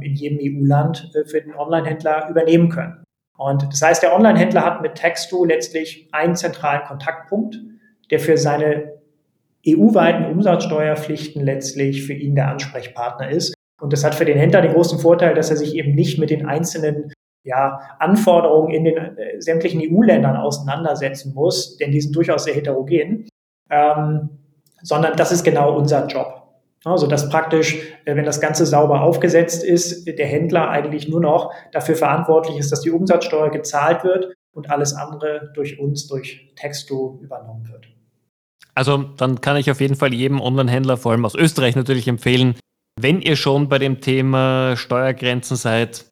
in 0.00 0.14
jedem 0.14 0.38
EU-Land 0.40 1.10
äh, 1.14 1.24
für 1.24 1.40
den 1.40 1.54
Online-Händler 1.54 2.28
übernehmen 2.30 2.68
können. 2.68 3.04
Und 3.36 3.64
das 3.70 3.82
heißt, 3.82 4.02
der 4.02 4.14
Online-Händler 4.14 4.64
hat 4.64 4.82
mit 4.82 4.94
Textu 4.94 5.44
letztlich 5.44 6.08
einen 6.12 6.36
zentralen 6.36 6.84
Kontaktpunkt, 6.84 7.58
der 8.10 8.18
für 8.18 8.38
seine 8.38 8.94
EU-weiten 9.66 10.26
Umsatzsteuerpflichten 10.26 11.42
letztlich 11.42 12.06
für 12.06 12.14
ihn 12.14 12.34
der 12.34 12.48
Ansprechpartner 12.48 13.30
ist. 13.30 13.54
Und 13.80 13.92
das 13.92 14.04
hat 14.04 14.14
für 14.14 14.24
den 14.24 14.38
Händler 14.38 14.62
den 14.62 14.72
großen 14.72 14.98
Vorteil, 14.98 15.34
dass 15.34 15.50
er 15.50 15.56
sich 15.56 15.74
eben 15.74 15.94
nicht 15.94 16.18
mit 16.18 16.30
den 16.30 16.46
einzelnen 16.46 17.12
ja, 17.42 17.80
Anforderungen 17.98 18.72
in 18.72 18.84
den 18.84 18.96
äh, 18.96 19.40
sämtlichen 19.40 19.80
EU-Ländern 19.80 20.36
auseinandersetzen 20.36 21.34
muss, 21.34 21.76
denn 21.76 21.92
die 21.92 22.00
sind 22.00 22.16
durchaus 22.16 22.44
sehr 22.44 22.54
heterogen, 22.54 23.28
ähm, 23.70 24.30
sondern 24.82 25.16
das 25.16 25.30
ist 25.30 25.44
genau 25.44 25.76
unser 25.76 26.06
Job. 26.06 26.45
Also 26.86 27.08
dass 27.08 27.28
praktisch, 27.28 27.78
äh, 28.04 28.14
wenn 28.14 28.24
das 28.24 28.40
Ganze 28.40 28.64
sauber 28.64 29.00
aufgesetzt 29.02 29.64
ist, 29.64 30.06
der 30.06 30.26
Händler 30.26 30.70
eigentlich 30.70 31.08
nur 31.08 31.20
noch 31.20 31.52
dafür 31.72 31.96
verantwortlich 31.96 32.58
ist, 32.58 32.70
dass 32.70 32.80
die 32.80 32.92
Umsatzsteuer 32.92 33.50
gezahlt 33.50 34.04
wird 34.04 34.34
und 34.52 34.70
alles 34.70 34.94
andere 34.94 35.50
durch 35.54 35.80
uns, 35.80 36.06
durch 36.06 36.52
Texto 36.54 37.18
übernommen 37.20 37.68
wird. 37.68 37.88
Also 38.76 38.98
dann 38.98 39.40
kann 39.40 39.56
ich 39.56 39.68
auf 39.70 39.80
jeden 39.80 39.96
Fall 39.96 40.14
jedem 40.14 40.40
Online-Händler, 40.40 40.96
vor 40.96 41.10
allem 41.10 41.24
aus 41.24 41.34
Österreich 41.34 41.74
natürlich 41.74 42.06
empfehlen, 42.06 42.54
wenn 43.00 43.20
ihr 43.20 43.34
schon 43.34 43.68
bei 43.68 43.78
dem 43.78 44.00
Thema 44.00 44.76
Steuergrenzen 44.76 45.56
seid, 45.56 46.06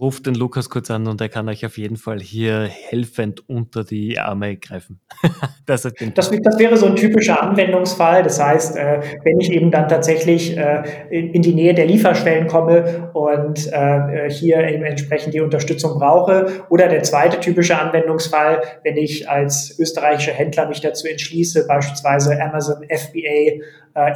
ruft 0.00 0.26
den 0.26 0.34
Lukas 0.34 0.70
kurz 0.70 0.90
an 0.90 1.06
und 1.06 1.20
er 1.20 1.28
kann 1.28 1.48
euch 1.48 1.66
auf 1.66 1.76
jeden 1.76 1.96
Fall 1.96 2.18
hier 2.18 2.62
helfend 2.62 3.48
unter 3.48 3.84
die 3.84 4.18
Arme 4.18 4.56
greifen. 4.56 5.00
das, 5.66 5.82
das, 5.82 5.92
das, 6.14 6.30
wäre 6.58 6.76
so 6.76 6.86
ein 6.86 6.96
typischer 6.96 7.42
Anwendungsfall. 7.42 8.22
Das 8.22 8.42
heißt, 8.42 8.76
äh, 8.76 9.00
wenn 9.22 9.38
ich 9.38 9.52
eben 9.52 9.70
dann 9.70 9.88
tatsächlich 9.88 10.56
äh, 10.56 10.82
in 11.10 11.42
die 11.42 11.54
Nähe 11.54 11.74
der 11.74 11.86
Lieferstellen 11.86 12.46
komme 12.48 13.10
und 13.12 13.70
äh, 13.70 14.30
hier 14.30 14.66
eben 14.66 14.82
entsprechend 14.82 15.34
die 15.34 15.40
Unterstützung 15.40 15.98
brauche. 15.98 16.64
Oder 16.70 16.88
der 16.88 17.02
zweite 17.02 17.38
typische 17.38 17.78
Anwendungsfall, 17.78 18.62
wenn 18.82 18.96
ich 18.96 19.28
als 19.28 19.78
österreichischer 19.78 20.32
Händler 20.32 20.68
mich 20.68 20.80
dazu 20.80 21.06
entschließe, 21.06 21.66
beispielsweise 21.66 22.42
Amazon 22.42 22.82
FBA 22.88 23.62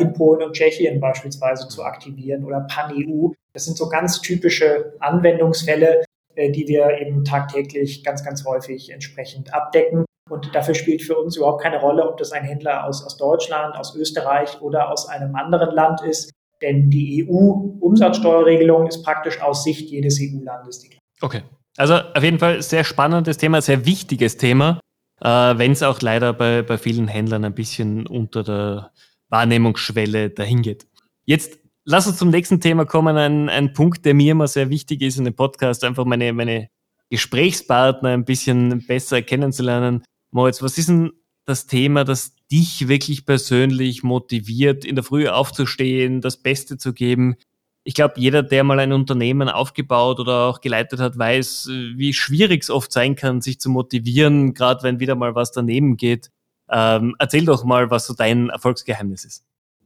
in 0.00 0.12
Polen 0.12 0.42
und 0.42 0.52
Tschechien 0.52 1.00
beispielsweise 1.00 1.68
zu 1.68 1.82
aktivieren 1.84 2.44
oder 2.44 2.60
PanEU 2.60 3.32
das 3.56 3.64
sind 3.64 3.78
so 3.78 3.88
ganz 3.88 4.20
typische 4.20 4.92
Anwendungsfälle, 5.00 6.04
äh, 6.34 6.52
die 6.52 6.68
wir 6.68 7.00
eben 7.00 7.24
tagtäglich 7.24 8.04
ganz, 8.04 8.22
ganz 8.22 8.44
häufig 8.44 8.90
entsprechend 8.90 9.54
abdecken. 9.54 10.04
Und 10.28 10.54
dafür 10.54 10.74
spielt 10.74 11.00
für 11.00 11.16
uns 11.16 11.38
überhaupt 11.38 11.62
keine 11.62 11.80
Rolle, 11.80 12.06
ob 12.06 12.18
das 12.18 12.32
ein 12.32 12.44
Händler 12.44 12.84
aus, 12.84 13.02
aus 13.02 13.16
Deutschland, 13.16 13.74
aus 13.74 13.96
Österreich 13.96 14.60
oder 14.60 14.92
aus 14.92 15.08
einem 15.08 15.34
anderen 15.36 15.74
Land 15.74 16.02
ist. 16.02 16.32
Denn 16.60 16.90
die 16.90 17.26
EU-Umsatzsteuerregelung 17.26 18.88
ist 18.88 19.02
praktisch 19.02 19.40
aus 19.40 19.64
Sicht 19.64 19.88
jedes 19.88 20.20
EU-Landes 20.20 20.80
die 20.80 20.98
Okay. 21.22 21.42
Also 21.78 21.94
auf 21.94 22.22
jeden 22.22 22.38
Fall 22.38 22.60
sehr 22.60 22.84
spannendes 22.84 23.38
Thema, 23.38 23.62
sehr 23.62 23.86
wichtiges 23.86 24.36
Thema, 24.36 24.80
äh, 25.22 25.28
wenn 25.28 25.72
es 25.72 25.82
auch 25.82 26.02
leider 26.02 26.34
bei, 26.34 26.60
bei 26.60 26.76
vielen 26.76 27.08
Händlern 27.08 27.46
ein 27.46 27.54
bisschen 27.54 28.06
unter 28.06 28.42
der 28.42 28.92
Wahrnehmungsschwelle 29.28 30.30
dahingeht. 30.30 30.86
Jetzt 31.24 31.58
lass 31.84 32.06
uns 32.06 32.18
zum 32.18 32.30
nächsten 32.30 32.60
Thema 32.60 32.84
kommen. 32.84 33.16
Ein, 33.16 33.48
ein 33.48 33.72
Punkt, 33.72 34.04
der 34.04 34.14
mir 34.14 34.32
immer 34.32 34.48
sehr 34.48 34.70
wichtig 34.70 35.02
ist 35.02 35.18
in 35.18 35.24
dem 35.24 35.34
Podcast, 35.34 35.84
einfach 35.84 36.04
meine, 36.04 36.32
meine 36.32 36.68
Gesprächspartner 37.10 38.10
ein 38.10 38.24
bisschen 38.24 38.84
besser 38.86 39.22
kennenzulernen. 39.22 40.04
Moritz, 40.30 40.62
was 40.62 40.76
ist 40.76 40.88
denn 40.88 41.12
das 41.44 41.66
Thema, 41.66 42.04
das 42.04 42.34
dich 42.50 42.88
wirklich 42.88 43.24
persönlich 43.24 44.02
motiviert, 44.02 44.84
in 44.84 44.96
der 44.96 45.04
Früh 45.04 45.28
aufzustehen, 45.28 46.20
das 46.20 46.36
Beste 46.36 46.76
zu 46.76 46.92
geben? 46.92 47.36
Ich 47.84 47.94
glaube, 47.94 48.14
jeder, 48.16 48.42
der 48.42 48.64
mal 48.64 48.80
ein 48.80 48.92
Unternehmen 48.92 49.48
aufgebaut 49.48 50.18
oder 50.18 50.46
auch 50.46 50.60
geleitet 50.60 50.98
hat, 50.98 51.16
weiß, 51.16 51.68
wie 51.94 52.12
schwierig 52.12 52.64
es 52.64 52.70
oft 52.70 52.92
sein 52.92 53.14
kann, 53.14 53.40
sich 53.40 53.60
zu 53.60 53.70
motivieren, 53.70 54.54
gerade 54.54 54.82
wenn 54.82 54.98
wieder 54.98 55.14
mal 55.14 55.36
was 55.36 55.52
daneben 55.52 55.96
geht. 55.96 56.30
Ähm, 56.70 57.14
erzähl 57.18 57.44
doch 57.44 57.64
mal, 57.64 57.90
was 57.90 58.06
so 58.06 58.14
dein 58.14 58.50
Erfolgsgeheimnis 58.50 59.24
ist. 59.24 59.44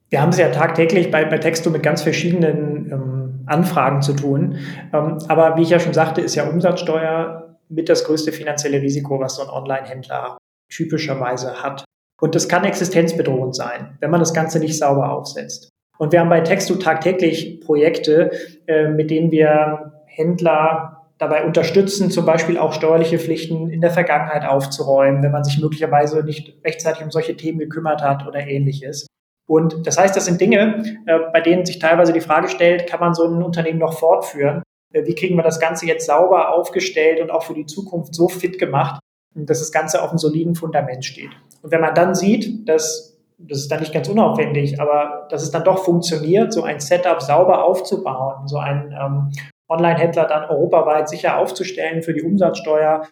Wir 0.08 0.20
haben 0.20 0.30
es 0.30 0.38
ja 0.38 0.50
tagtäglich 0.50 1.10
bei, 1.10 1.24
bei 1.24 1.38
Texto 1.38 1.70
mit 1.70 1.82
ganz 1.82 2.02
verschiedenen 2.02 2.90
ähm, 2.90 3.44
Anfragen 3.46 4.02
zu 4.02 4.14
tun. 4.14 4.56
Ähm, 4.92 5.18
aber 5.28 5.56
wie 5.56 5.62
ich 5.62 5.70
ja 5.70 5.78
schon 5.78 5.94
sagte, 5.94 6.20
ist 6.20 6.34
ja 6.34 6.48
Umsatzsteuer 6.48 7.58
mit 7.68 7.88
das 7.88 8.04
größte 8.04 8.32
finanzielle 8.32 8.80
Risiko, 8.80 9.20
was 9.20 9.36
so 9.36 9.42
ein 9.42 9.48
Online-Händler 9.48 10.36
typischerweise 10.70 11.62
hat. 11.62 11.84
Und 12.20 12.34
das 12.34 12.48
kann 12.48 12.64
existenzbedrohend 12.64 13.54
sein, 13.54 13.96
wenn 14.00 14.10
man 14.10 14.20
das 14.20 14.34
Ganze 14.34 14.58
nicht 14.58 14.78
sauber 14.78 15.12
aufsetzt. 15.12 15.70
Und 15.98 16.12
wir 16.12 16.20
haben 16.20 16.28
bei 16.28 16.40
Texto 16.40 16.74
tagtäglich 16.76 17.60
Projekte, 17.60 18.30
äh, 18.66 18.88
mit 18.88 19.10
denen 19.10 19.30
wir 19.30 19.92
Händler 20.06 20.99
dabei 21.20 21.44
unterstützen, 21.44 22.10
zum 22.10 22.24
Beispiel 22.24 22.56
auch 22.56 22.72
steuerliche 22.72 23.18
Pflichten 23.18 23.68
in 23.68 23.82
der 23.82 23.90
Vergangenheit 23.90 24.48
aufzuräumen, 24.48 25.22
wenn 25.22 25.30
man 25.30 25.44
sich 25.44 25.60
möglicherweise 25.60 26.24
nicht 26.24 26.56
rechtzeitig 26.64 27.04
um 27.04 27.10
solche 27.10 27.36
Themen 27.36 27.58
gekümmert 27.58 28.02
hat 28.02 28.26
oder 28.26 28.40
ähnliches. 28.40 29.06
Und 29.46 29.86
das 29.86 29.98
heißt, 29.98 30.16
das 30.16 30.24
sind 30.24 30.40
Dinge, 30.40 30.82
äh, 31.06 31.18
bei 31.32 31.42
denen 31.42 31.66
sich 31.66 31.78
teilweise 31.78 32.14
die 32.14 32.22
Frage 32.22 32.48
stellt, 32.48 32.86
kann 32.86 33.00
man 33.00 33.14
so 33.14 33.24
ein 33.24 33.42
Unternehmen 33.42 33.78
noch 33.78 33.98
fortführen? 33.98 34.62
Äh, 34.94 35.04
wie 35.04 35.14
kriegen 35.14 35.36
wir 35.36 35.42
das 35.42 35.60
Ganze 35.60 35.86
jetzt 35.86 36.06
sauber 36.06 36.54
aufgestellt 36.54 37.20
und 37.20 37.30
auch 37.30 37.42
für 37.42 37.54
die 37.54 37.66
Zukunft 37.66 38.14
so 38.14 38.28
fit 38.28 38.58
gemacht, 38.58 39.00
dass 39.34 39.58
das 39.58 39.72
Ganze 39.72 40.02
auf 40.02 40.10
einem 40.10 40.18
soliden 40.18 40.54
Fundament 40.54 41.04
steht? 41.04 41.30
Und 41.60 41.70
wenn 41.70 41.82
man 41.82 41.94
dann 41.94 42.14
sieht, 42.14 42.66
dass 42.66 43.18
das 43.42 43.58
ist 43.58 43.70
dann 43.70 43.80
nicht 43.80 43.94
ganz 43.94 44.08
unaufwendig, 44.08 44.80
aber 44.80 45.26
dass 45.30 45.42
es 45.42 45.50
dann 45.50 45.64
doch 45.64 45.84
funktioniert, 45.84 46.52
so 46.52 46.62
ein 46.62 46.78
Setup 46.78 47.22
sauber 47.22 47.64
aufzubauen, 47.64 48.46
so 48.46 48.58
einen 48.58 48.92
ähm, 48.92 49.32
Online-Händler 49.70 50.26
dann 50.26 50.50
europaweit 50.50 51.08
sicher 51.08 51.38
aufzustellen 51.38 52.02
für 52.02 52.12
die 52.12 52.22
Umsatzsteuer, 52.22 53.06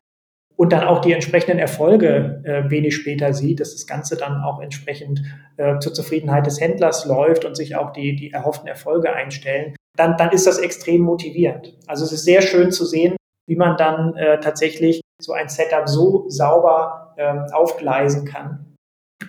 und 0.58 0.72
dann 0.72 0.82
auch 0.82 1.00
die 1.00 1.12
entsprechenden 1.12 1.60
Erfolge 1.60 2.42
äh, 2.44 2.68
wenig 2.68 2.96
später 2.96 3.32
sieht, 3.32 3.60
dass 3.60 3.72
das 3.72 3.86
Ganze 3.86 4.16
dann 4.16 4.42
auch 4.42 4.60
entsprechend 4.60 5.22
äh, 5.56 5.78
zur 5.78 5.94
Zufriedenheit 5.94 6.46
des 6.46 6.60
Händlers 6.60 7.06
läuft 7.06 7.44
und 7.44 7.56
sich 7.56 7.76
auch 7.76 7.92
die, 7.92 8.16
die 8.16 8.32
erhofften 8.32 8.66
Erfolge 8.66 9.12
einstellen, 9.12 9.76
dann, 9.96 10.16
dann 10.16 10.32
ist 10.32 10.48
das 10.48 10.58
extrem 10.58 11.02
motivierend. 11.02 11.76
Also 11.86 12.04
es 12.04 12.12
ist 12.12 12.24
sehr 12.24 12.42
schön 12.42 12.72
zu 12.72 12.84
sehen, 12.86 13.16
wie 13.46 13.54
man 13.54 13.76
dann 13.76 14.16
äh, 14.16 14.40
tatsächlich 14.40 15.00
so 15.22 15.32
ein 15.32 15.48
Setup 15.48 15.88
so 15.88 16.24
sauber 16.28 17.14
ähm, 17.18 17.46
aufgleisen 17.52 18.24
kann, 18.24 18.74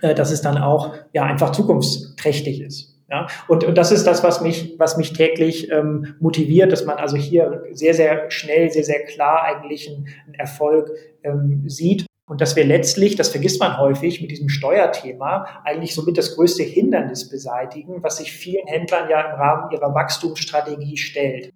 äh, 0.02 0.16
dass 0.16 0.32
es 0.32 0.42
dann 0.42 0.58
auch 0.58 0.96
ja 1.14 1.26
einfach 1.26 1.52
zukunftsträchtig 1.52 2.62
ist. 2.62 2.89
Ja, 3.12 3.28
und, 3.48 3.64
und 3.64 3.76
das 3.76 3.92
ist 3.92 4.06
das, 4.06 4.24
was 4.24 4.42
mich, 4.42 4.76
was 4.78 4.96
mich 4.96 5.14
täglich 5.14 5.72
ähm, 5.72 6.16
motiviert, 6.20 6.72
dass 6.72 6.86
man 6.86 6.98
also 6.98 7.18
hier 7.18 7.64
sehr, 7.72 7.96
sehr 7.96 8.30
schnell, 8.30 8.70
sehr, 8.72 8.84
sehr 8.84 9.04
klar 9.06 9.44
eigentlich 9.44 9.90
einen, 9.90 10.08
einen 10.26 10.36
Erfolg 10.36 10.92
ähm, 11.24 11.64
sieht. 11.68 12.06
Und 12.28 12.42
dass 12.42 12.56
wir 12.56 12.64
letztlich, 12.64 13.16
das 13.16 13.30
vergisst 13.30 13.60
man 13.60 13.80
häufig, 13.80 14.22
mit 14.22 14.30
diesem 14.30 14.50
Steuerthema 14.50 15.48
eigentlich 15.66 15.96
somit 15.96 16.20
das 16.20 16.36
größte 16.36 16.62
Hindernis 16.62 17.28
beseitigen, 17.28 18.04
was 18.04 18.18
sich 18.18 18.32
vielen 18.32 18.68
Händlern 18.68 19.10
ja 19.10 19.22
im 19.22 19.40
Rahmen 19.40 19.72
ihrer 19.72 19.96
Wachstumsstrategie 19.96 20.98
stellt. 20.98 21.52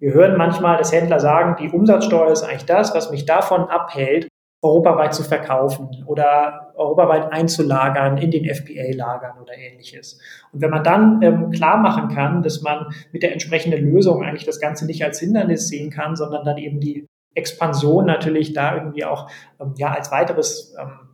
Wir 0.00 0.12
hören 0.12 0.36
manchmal, 0.36 0.76
dass 0.78 0.92
Händler 0.92 1.20
sagen, 1.20 1.54
die 1.60 1.70
Umsatzsteuer 1.70 2.32
ist 2.32 2.42
eigentlich 2.42 2.66
das, 2.66 2.92
was 2.92 3.12
mich 3.12 3.24
davon 3.24 3.62
abhält, 3.64 4.26
europaweit 4.66 5.14
zu 5.14 5.22
verkaufen 5.22 6.04
oder 6.06 6.72
europaweit 6.74 7.32
einzulagern 7.32 8.18
in 8.18 8.30
den 8.30 8.44
FBA-Lagern 8.44 9.38
oder 9.40 9.54
ähnliches. 9.56 10.18
Und 10.52 10.60
wenn 10.60 10.70
man 10.70 10.84
dann 10.84 11.22
ähm, 11.22 11.50
klar 11.50 11.78
machen 11.78 12.08
kann, 12.08 12.42
dass 12.42 12.62
man 12.62 12.86
mit 13.12 13.22
der 13.22 13.32
entsprechenden 13.32 13.90
Lösung 13.90 14.22
eigentlich 14.22 14.44
das 14.44 14.60
Ganze 14.60 14.86
nicht 14.86 15.04
als 15.04 15.20
Hindernis 15.20 15.68
sehen 15.68 15.90
kann, 15.90 16.16
sondern 16.16 16.44
dann 16.44 16.58
eben 16.58 16.80
die 16.80 17.06
Expansion 17.34 18.06
natürlich 18.06 18.52
da 18.52 18.74
irgendwie 18.76 19.04
auch 19.04 19.30
ähm, 19.60 19.74
ja 19.76 19.92
als 19.92 20.10
weiteres 20.10 20.74
ähm, 20.78 21.06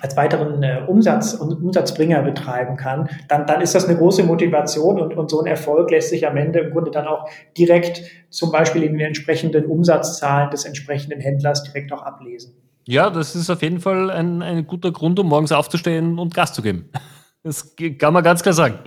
als 0.00 0.16
weiteren 0.16 0.62
äh, 0.62 0.82
Umsatz 0.86 1.34
und 1.34 1.52
Umsatzbringer 1.52 2.22
betreiben 2.22 2.76
kann, 2.76 3.08
dann, 3.28 3.46
dann 3.46 3.60
ist 3.60 3.74
das 3.74 3.88
eine 3.88 3.96
große 3.96 4.24
Motivation 4.24 5.00
und, 5.00 5.14
und 5.14 5.30
so 5.30 5.40
ein 5.40 5.46
Erfolg 5.46 5.90
lässt 5.90 6.10
sich 6.10 6.26
am 6.26 6.36
Ende 6.36 6.60
im 6.60 6.70
Grunde 6.70 6.90
dann 6.90 7.06
auch 7.06 7.28
direkt 7.56 8.02
zum 8.30 8.52
Beispiel 8.52 8.82
in 8.82 8.92
den 8.92 9.06
entsprechenden 9.06 9.66
Umsatzzahlen 9.66 10.50
des 10.50 10.64
entsprechenden 10.64 11.20
Händlers 11.20 11.62
direkt 11.62 11.92
auch 11.92 12.02
ablesen. 12.02 12.54
Ja, 12.88 13.10
das 13.10 13.34
ist 13.34 13.50
auf 13.50 13.62
jeden 13.62 13.80
Fall 13.80 14.10
ein, 14.10 14.42
ein 14.42 14.66
guter 14.66 14.92
Grund, 14.92 15.18
um 15.18 15.28
morgens 15.28 15.50
aufzustehen 15.50 16.18
und 16.18 16.34
Gas 16.34 16.52
zu 16.52 16.62
geben. 16.62 16.90
Das 17.42 17.76
kann 17.76 18.12
man 18.12 18.24
ganz 18.24 18.42
klar 18.42 18.54
sagen. 18.54 18.80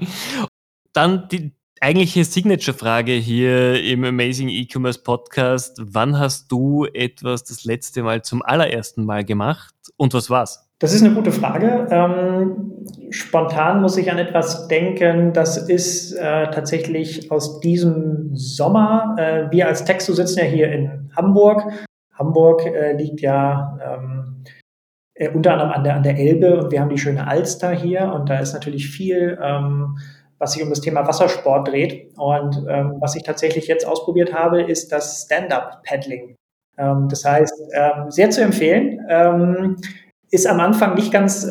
Dann 0.91 1.29
die 1.29 1.53
eigentliche 1.79 2.25
Signature-Frage 2.25 3.13
hier 3.13 3.81
im 3.81 4.03
Amazing 4.03 4.49
E-Commerce 4.49 5.01
Podcast. 5.01 5.81
Wann 5.81 6.19
hast 6.19 6.51
du 6.51 6.85
etwas 6.93 7.45
das 7.45 7.63
letzte 7.63 8.03
Mal 8.03 8.21
zum 8.21 8.41
allerersten 8.41 9.05
Mal 9.05 9.23
gemacht 9.23 9.73
und 9.95 10.13
was 10.13 10.29
war's? 10.29 10.69
Das 10.79 10.93
ist 10.93 11.03
eine 11.03 11.13
gute 11.13 11.31
Frage. 11.31 11.88
Ähm, 11.89 12.85
spontan 13.12 13.81
muss 13.81 13.95
ich 13.95 14.12
an 14.12 14.17
etwas 14.17 14.67
denken. 14.67 15.31
Das 15.31 15.57
ist 15.57 16.12
äh, 16.12 16.51
tatsächlich 16.51 17.31
aus 17.31 17.62
diesem 17.62 18.35
Sommer. 18.35 19.15
Äh, 19.17 19.51
wir 19.51 19.67
als 19.67 19.85
Texto 19.85 20.12
sitzen 20.12 20.39
ja 20.39 20.45
hier 20.45 20.69
in 20.73 21.12
Hamburg 21.15 21.63
Hamburg 22.19 22.65
äh, 22.65 22.93
liegt 22.93 23.21
ja 23.21 23.77
ähm, 23.82 24.43
äh, 25.15 25.29
unter 25.29 25.53
anderem 25.53 25.71
an 25.71 25.84
der, 25.84 25.95
an 25.95 26.03
der 26.03 26.17
Elbe 26.17 26.60
und 26.60 26.71
wir 26.71 26.82
haben 26.82 26.89
die 26.89 26.97
schöne 26.97 27.25
Alster 27.27 27.71
hier 27.71 28.12
und 28.13 28.29
da 28.29 28.39
ist 28.39 28.53
natürlich 28.53 28.89
viel, 28.89 29.39
ähm, 29.41 29.97
was 30.38 30.53
sich 30.53 30.63
um 30.63 30.69
das 30.69 30.82
Thema 30.82 31.08
Wassersport 31.08 31.69
dreht. 31.69 32.12
Und 32.17 32.65
ähm, 32.69 32.97
was 32.99 33.15
ich 33.15 33.23
tatsächlich 33.23 33.67
jetzt 33.67 33.88
ausprobiert 33.88 34.34
habe, 34.34 34.62
ist 34.62 34.91
das 34.91 35.23
Stand-up-Paddling. 35.25 36.36
Ähm, 36.77 37.08
das 37.10 37.25
heißt, 37.25 37.53
ähm, 37.73 38.12
sehr 38.12 38.29
zu 38.29 38.41
empfehlen. 38.41 38.99
Ähm, 39.10 39.77
ist 40.32 40.45
am 40.45 40.60
Anfang 40.60 40.93
nicht 40.93 41.12
ganz 41.12 41.47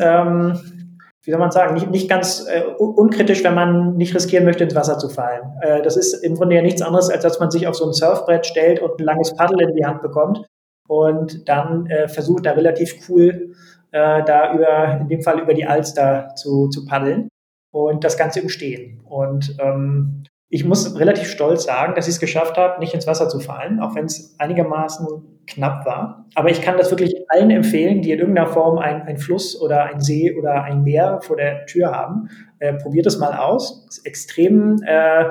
wie 1.25 1.31
soll 1.31 1.39
man 1.39 1.51
sagen, 1.51 1.73
nicht, 1.73 1.91
nicht 1.91 2.09
ganz 2.09 2.47
äh, 2.47 2.63
unkritisch, 2.77 3.43
wenn 3.43 3.53
man 3.53 3.97
nicht 3.97 4.15
riskieren 4.15 4.45
möchte, 4.45 4.63
ins 4.63 4.73
Wasser 4.73 4.97
zu 4.97 5.09
fallen. 5.09 5.43
Äh, 5.61 5.81
das 5.81 5.97
ist 5.97 6.13
im 6.23 6.35
Grunde 6.35 6.55
ja 6.55 6.61
nichts 6.61 6.81
anderes, 6.81 7.09
als 7.09 7.23
dass 7.23 7.39
man 7.39 7.51
sich 7.51 7.67
auf 7.67 7.75
so 7.75 7.85
ein 7.85 7.93
Surfbrett 7.93 8.45
stellt 8.45 8.79
und 8.81 8.99
ein 8.99 9.03
langes 9.03 9.35
Paddel 9.35 9.61
in 9.61 9.75
die 9.75 9.85
Hand 9.85 10.01
bekommt 10.01 10.47
und 10.89 11.47
dann 11.47 11.85
äh, 11.85 12.07
versucht 12.07 12.47
da 12.47 12.51
relativ 12.51 13.07
cool 13.07 13.53
äh, 13.91 14.23
da 14.23 14.53
über, 14.53 14.99
in 15.01 15.07
dem 15.07 15.21
Fall 15.21 15.39
über 15.39 15.53
die 15.53 15.65
Alster 15.65 16.33
zu, 16.35 16.67
zu 16.69 16.85
paddeln 16.85 17.29
und 17.71 18.03
das 18.03 18.17
Ganze 18.17 18.39
im 18.39 18.49
Stehen. 18.49 18.99
Und 19.05 19.55
ähm, 19.59 20.23
ich 20.49 20.65
muss 20.65 20.99
relativ 20.99 21.29
stolz 21.29 21.65
sagen, 21.65 21.93
dass 21.93 22.07
ich 22.07 22.15
es 22.15 22.19
geschafft 22.19 22.57
habe, 22.57 22.79
nicht 22.79 22.95
ins 22.95 23.05
Wasser 23.05 23.29
zu 23.29 23.39
fallen, 23.39 23.79
auch 23.79 23.93
wenn 23.93 24.05
es 24.05 24.35
einigermaßen 24.39 25.05
knapp 25.45 25.85
war. 25.85 26.25
Aber 26.33 26.49
ich 26.49 26.63
kann 26.63 26.77
das 26.77 26.89
wirklich 26.89 27.15
allen 27.29 27.51
empfehlen, 27.51 28.01
die 28.01 28.11
in 28.11 28.19
irgendeiner 28.19 28.47
Form 28.47 28.79
ein, 28.79 29.17
Fluss 29.17 29.59
oder 29.61 29.83
ein 29.83 30.01
See 30.01 30.35
oder 30.35 30.63
ein 30.63 30.83
Meer 30.83 31.19
vor 31.21 31.37
der 31.37 31.67
Tür 31.67 31.91
haben. 31.91 32.29
Äh, 32.57 32.73
probiert 32.73 33.05
es 33.05 33.19
mal 33.19 33.37
aus. 33.37 33.85
Ist 33.89 34.07
extrem, 34.07 34.81
äh, 34.83 35.25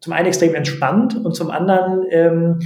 zum 0.00 0.12
einen 0.12 0.26
extrem 0.26 0.54
entspannt 0.54 1.16
und 1.16 1.34
zum 1.34 1.50
anderen 1.50 2.04
ähm, 2.10 2.58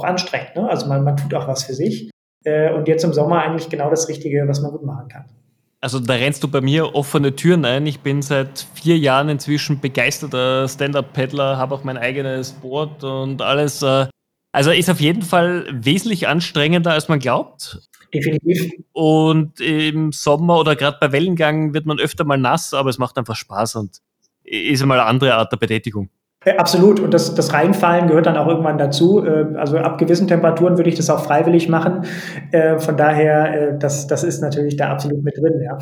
auch 0.00 0.04
anstrengend. 0.04 0.56
Ne? 0.56 0.68
Also 0.68 0.86
man, 0.86 1.04
man 1.04 1.16
tut 1.16 1.34
auch 1.34 1.46
was 1.46 1.64
für 1.64 1.74
sich. 1.74 2.10
Äh, 2.44 2.72
und 2.72 2.88
jetzt 2.88 3.04
im 3.04 3.12
Sommer 3.12 3.42
eigentlich 3.42 3.68
genau 3.68 3.90
das 3.90 4.08
Richtige, 4.08 4.46
was 4.48 4.60
man 4.60 4.70
gut 4.70 4.84
machen 4.84 5.08
kann. 5.08 5.24
Also 5.82 5.98
da 5.98 6.14
rennst 6.14 6.42
du 6.42 6.48
bei 6.48 6.60
mir 6.60 6.94
offene 6.94 7.34
Türen 7.34 7.64
ein. 7.64 7.86
Ich 7.86 8.00
bin 8.00 8.20
seit 8.20 8.66
vier 8.74 8.98
Jahren 8.98 9.30
inzwischen 9.30 9.80
begeisterter 9.80 10.68
Stand-Up-Paddler, 10.68 11.56
habe 11.56 11.74
auch 11.74 11.84
mein 11.84 11.96
eigenes 11.96 12.52
Board 12.52 13.02
und 13.02 13.40
alles. 13.40 13.82
Äh, 13.82 14.06
also 14.52 14.70
ist 14.72 14.90
auf 14.90 15.00
jeden 15.00 15.22
Fall 15.22 15.66
wesentlich 15.70 16.28
anstrengender, 16.28 16.92
als 16.92 17.08
man 17.08 17.18
glaubt. 17.18 17.80
Definitiv. 18.12 18.72
Und 18.92 19.60
im 19.60 20.12
Sommer 20.12 20.58
oder 20.58 20.76
gerade 20.76 20.98
bei 21.00 21.12
Wellengang 21.12 21.72
wird 21.72 21.86
man 21.86 21.98
öfter 21.98 22.24
mal 22.24 22.36
nass, 22.36 22.74
aber 22.74 22.90
es 22.90 22.98
macht 22.98 23.16
einfach 23.16 23.36
Spaß 23.36 23.76
und 23.76 23.98
ist 24.42 24.82
einmal 24.82 24.98
eine 24.98 25.08
andere 25.08 25.34
Art 25.34 25.52
der 25.52 25.56
Betätigung. 25.58 26.10
Äh, 26.44 26.56
absolut. 26.56 27.00
Und 27.00 27.12
das, 27.12 27.34
das 27.34 27.52
Reinfallen 27.52 28.08
gehört 28.08 28.26
dann 28.26 28.36
auch 28.36 28.46
irgendwann 28.46 28.78
dazu. 28.78 29.24
Äh, 29.24 29.56
also 29.56 29.78
ab 29.78 29.98
gewissen 29.98 30.26
Temperaturen 30.26 30.78
würde 30.78 30.88
ich 30.88 30.96
das 30.96 31.10
auch 31.10 31.24
freiwillig 31.24 31.68
machen. 31.68 32.04
Äh, 32.50 32.78
von 32.78 32.96
daher, 32.96 33.72
das, 33.72 34.06
das 34.06 34.24
ist 34.24 34.40
natürlich 34.40 34.76
da 34.76 34.90
absolut 34.90 35.22
mit 35.22 35.36
drin, 35.36 35.60
ja. 35.62 35.78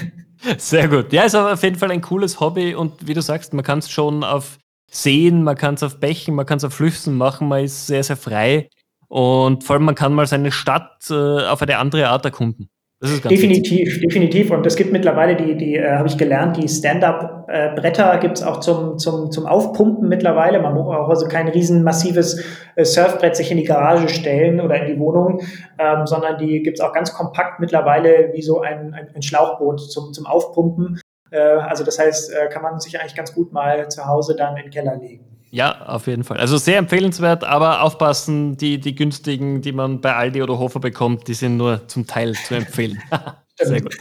Sehr 0.58 0.88
gut. 0.88 1.12
Ja, 1.12 1.22
ist 1.22 1.34
auf 1.34 1.62
jeden 1.62 1.76
Fall 1.76 1.90
ein 1.90 2.00
cooles 2.00 2.40
Hobby 2.40 2.74
und 2.74 3.06
wie 3.06 3.14
du 3.14 3.22
sagst, 3.22 3.54
man 3.54 3.64
kann 3.64 3.78
es 3.78 3.90
schon 3.90 4.24
auf 4.24 4.58
Seen, 4.90 5.44
man 5.44 5.56
kann 5.56 5.74
es 5.74 5.82
auf 5.82 6.00
Bächen, 6.00 6.34
man 6.34 6.44
kann 6.44 6.58
es 6.58 6.64
auf 6.64 6.74
Flüssen 6.74 7.16
machen, 7.16 7.48
man 7.48 7.64
ist 7.64 7.86
sehr, 7.86 8.02
sehr 8.02 8.16
frei. 8.16 8.68
Und 9.08 9.64
vor 9.64 9.74
allem, 9.74 9.84
man 9.84 9.94
kann 9.94 10.12
mal 10.12 10.26
seine 10.26 10.50
Stadt 10.50 11.10
auf 11.10 11.62
eine 11.62 11.78
andere 11.78 12.08
Art 12.08 12.24
erkunden. 12.24 12.68
Definitiv, 13.02 13.86
witzig. 13.86 14.02
definitiv. 14.02 14.50
Und 14.50 14.64
es 14.66 14.76
gibt 14.76 14.92
mittlerweile 14.92 15.36
die, 15.36 15.56
die 15.56 15.76
äh, 15.76 15.96
habe 15.96 16.08
ich 16.08 16.16
gelernt, 16.16 16.56
die 16.56 16.68
Stand-up-Bretter 16.68 18.18
gibt 18.18 18.38
es 18.38 18.44
auch 18.44 18.60
zum, 18.60 18.98
zum, 18.98 19.30
zum 19.30 19.46
Aufpumpen 19.46 20.08
mittlerweile. 20.08 20.60
Man 20.60 20.74
muss 20.74 20.86
auch 20.86 21.08
also 21.08 21.26
kein 21.26 21.48
riesen 21.48 21.82
massives 21.82 22.44
äh, 22.76 22.84
Surfbrett 22.84 23.36
sich 23.36 23.50
in 23.50 23.56
die 23.56 23.64
Garage 23.64 24.08
stellen 24.08 24.60
oder 24.60 24.76
in 24.76 24.86
die 24.86 24.98
Wohnung, 25.00 25.42
ähm, 25.78 26.06
sondern 26.06 26.38
die 26.38 26.62
gibt 26.62 26.78
es 26.78 26.84
auch 26.84 26.92
ganz 26.92 27.12
kompakt 27.12 27.60
mittlerweile 27.60 28.30
wie 28.32 28.42
so 28.42 28.60
ein, 28.60 28.94
ein, 28.94 29.08
ein 29.14 29.22
Schlauchboot 29.22 29.80
zum, 29.90 30.12
zum 30.12 30.26
Aufpumpen. 30.26 31.00
Äh, 31.30 31.38
also 31.38 31.82
das 31.82 31.98
heißt, 31.98 32.32
äh, 32.32 32.48
kann 32.48 32.62
man 32.62 32.78
sich 32.78 33.00
eigentlich 33.00 33.16
ganz 33.16 33.34
gut 33.34 33.52
mal 33.52 33.88
zu 33.88 34.06
Hause 34.06 34.36
dann 34.36 34.56
in 34.56 34.64
den 34.64 34.70
Keller 34.70 34.96
legen. 34.96 35.31
Ja, 35.54 35.82
auf 35.86 36.06
jeden 36.06 36.24
Fall. 36.24 36.38
Also 36.38 36.56
sehr 36.56 36.78
empfehlenswert, 36.78 37.44
aber 37.44 37.82
aufpassen, 37.82 38.56
die, 38.56 38.80
die 38.80 38.94
günstigen, 38.94 39.60
die 39.60 39.72
man 39.72 40.00
bei 40.00 40.14
Aldi 40.16 40.42
oder 40.42 40.58
Hofer 40.58 40.80
bekommt, 40.80 41.28
die 41.28 41.34
sind 41.34 41.58
nur 41.58 41.86
zum 41.88 42.06
Teil 42.06 42.32
zu 42.32 42.54
empfehlen. 42.54 43.02
sehr 43.60 43.82
gut. 43.82 43.94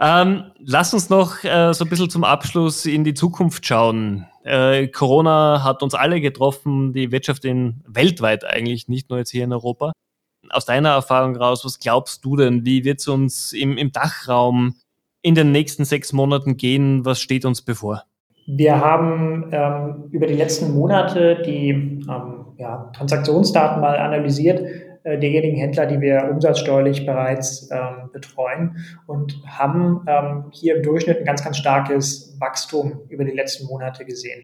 ähm, 0.00 0.44
lass 0.58 0.94
uns 0.94 1.10
noch 1.10 1.44
äh, 1.44 1.74
so 1.74 1.84
ein 1.84 1.90
bisschen 1.90 2.08
zum 2.08 2.24
Abschluss 2.24 2.86
in 2.86 3.04
die 3.04 3.12
Zukunft 3.12 3.66
schauen. 3.66 4.26
Äh, 4.44 4.88
Corona 4.88 5.62
hat 5.62 5.82
uns 5.82 5.92
alle 5.92 6.22
getroffen, 6.22 6.94
die 6.94 7.12
Wirtschaft 7.12 7.44
in 7.44 7.84
weltweit 7.86 8.46
eigentlich, 8.46 8.88
nicht 8.88 9.10
nur 9.10 9.18
jetzt 9.18 9.32
hier 9.32 9.44
in 9.44 9.52
Europa. 9.52 9.92
Aus 10.48 10.64
deiner 10.64 10.90
Erfahrung 10.90 11.36
raus, 11.36 11.66
was 11.66 11.80
glaubst 11.80 12.24
du 12.24 12.34
denn? 12.34 12.64
Wie 12.64 12.82
wird 12.82 13.00
es 13.00 13.08
uns 13.08 13.52
im, 13.52 13.76
im 13.76 13.92
Dachraum 13.92 14.76
in 15.20 15.34
den 15.34 15.52
nächsten 15.52 15.84
sechs 15.84 16.14
Monaten 16.14 16.56
gehen? 16.56 17.04
Was 17.04 17.20
steht 17.20 17.44
uns 17.44 17.60
bevor? 17.60 18.04
Wir 18.46 18.80
haben 18.80 19.50
ähm, 19.50 20.04
über 20.12 20.26
die 20.26 20.34
letzten 20.34 20.72
Monate 20.72 21.42
die 21.44 21.70
ähm, 21.70 22.46
ja, 22.58 22.90
Transaktionsdaten 22.94 23.80
mal 23.80 23.98
analysiert, 23.98 24.60
äh, 25.02 25.18
derjenigen 25.18 25.56
Händler, 25.56 25.86
die 25.86 26.00
wir 26.00 26.28
umsatzsteuerlich 26.30 27.04
bereits 27.04 27.68
ähm, 27.72 28.10
betreuen 28.12 28.76
und 29.06 29.40
haben 29.46 30.04
ähm, 30.06 30.44
hier 30.52 30.76
im 30.76 30.82
Durchschnitt 30.82 31.18
ein 31.18 31.24
ganz, 31.24 31.42
ganz 31.42 31.58
starkes 31.58 32.36
Wachstum 32.40 33.00
über 33.08 33.24
die 33.24 33.32
letzten 33.32 33.66
Monate 33.66 34.04
gesehen. 34.04 34.42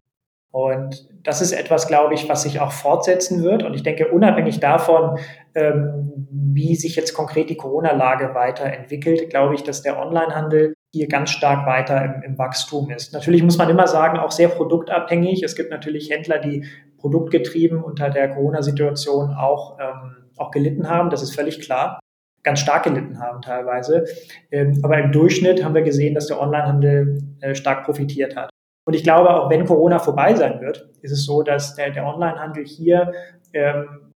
Und 0.53 1.09
das 1.23 1.41
ist 1.41 1.51
etwas, 1.51 1.87
glaube 1.87 2.13
ich, 2.13 2.29
was 2.29 2.43
sich 2.43 2.59
auch 2.59 2.71
fortsetzen 2.71 3.43
wird. 3.43 3.63
Und 3.63 3.73
ich 3.73 3.81
denke, 3.81 4.09
unabhängig 4.09 4.59
davon, 4.59 5.17
ähm, 5.55 6.27
wie 6.29 6.75
sich 6.75 6.95
jetzt 6.95 7.15
konkret 7.15 7.49
die 7.49 7.57
Corona-Lage 7.57 8.35
weiterentwickelt, 8.35 9.31
glaube 9.31 9.55
ich, 9.55 9.63
dass 9.63 9.81
der 9.81 9.99
Onlinehandel 9.99 10.75
hier 10.93 11.07
ganz 11.07 11.31
stark 11.31 11.65
weiter 11.65 12.05
im, 12.05 12.21
im, 12.21 12.37
Wachstum 12.37 12.91
ist. 12.91 13.13
Natürlich 13.13 13.41
muss 13.41 13.57
man 13.57 13.67
immer 13.67 13.87
sagen, 13.87 14.19
auch 14.19 14.29
sehr 14.29 14.47
produktabhängig. 14.47 15.41
Es 15.41 15.55
gibt 15.55 15.71
natürlich 15.71 16.11
Händler, 16.11 16.37
die 16.37 16.65
produktgetrieben 16.99 17.83
unter 17.83 18.11
der 18.11 18.29
Corona-Situation 18.29 19.33
auch, 19.33 19.79
ähm, 19.79 20.29
auch 20.37 20.51
gelitten 20.51 20.87
haben. 20.87 21.09
Das 21.09 21.23
ist 21.23 21.33
völlig 21.33 21.61
klar. 21.61 21.99
Ganz 22.43 22.59
stark 22.59 22.83
gelitten 22.83 23.19
haben 23.19 23.41
teilweise. 23.41 24.05
Ähm, 24.51 24.79
aber 24.83 24.99
im 24.99 25.11
Durchschnitt 25.11 25.63
haben 25.63 25.73
wir 25.73 25.81
gesehen, 25.81 26.13
dass 26.13 26.27
der 26.27 26.39
Onlinehandel 26.39 27.23
äh, 27.41 27.55
stark 27.55 27.85
profitiert 27.85 28.35
hat. 28.35 28.52
Und 28.85 28.93
ich 28.93 29.03
glaube, 29.03 29.29
auch 29.29 29.49
wenn 29.49 29.65
Corona 29.65 29.99
vorbei 29.99 30.35
sein 30.35 30.59
wird, 30.61 30.89
ist 31.01 31.11
es 31.11 31.25
so, 31.25 31.41
dass 31.41 31.75
der, 31.75 31.91
der 31.91 32.05
Onlinehandel 32.05 32.65
hier 32.65 33.13
ähm, 33.53 34.11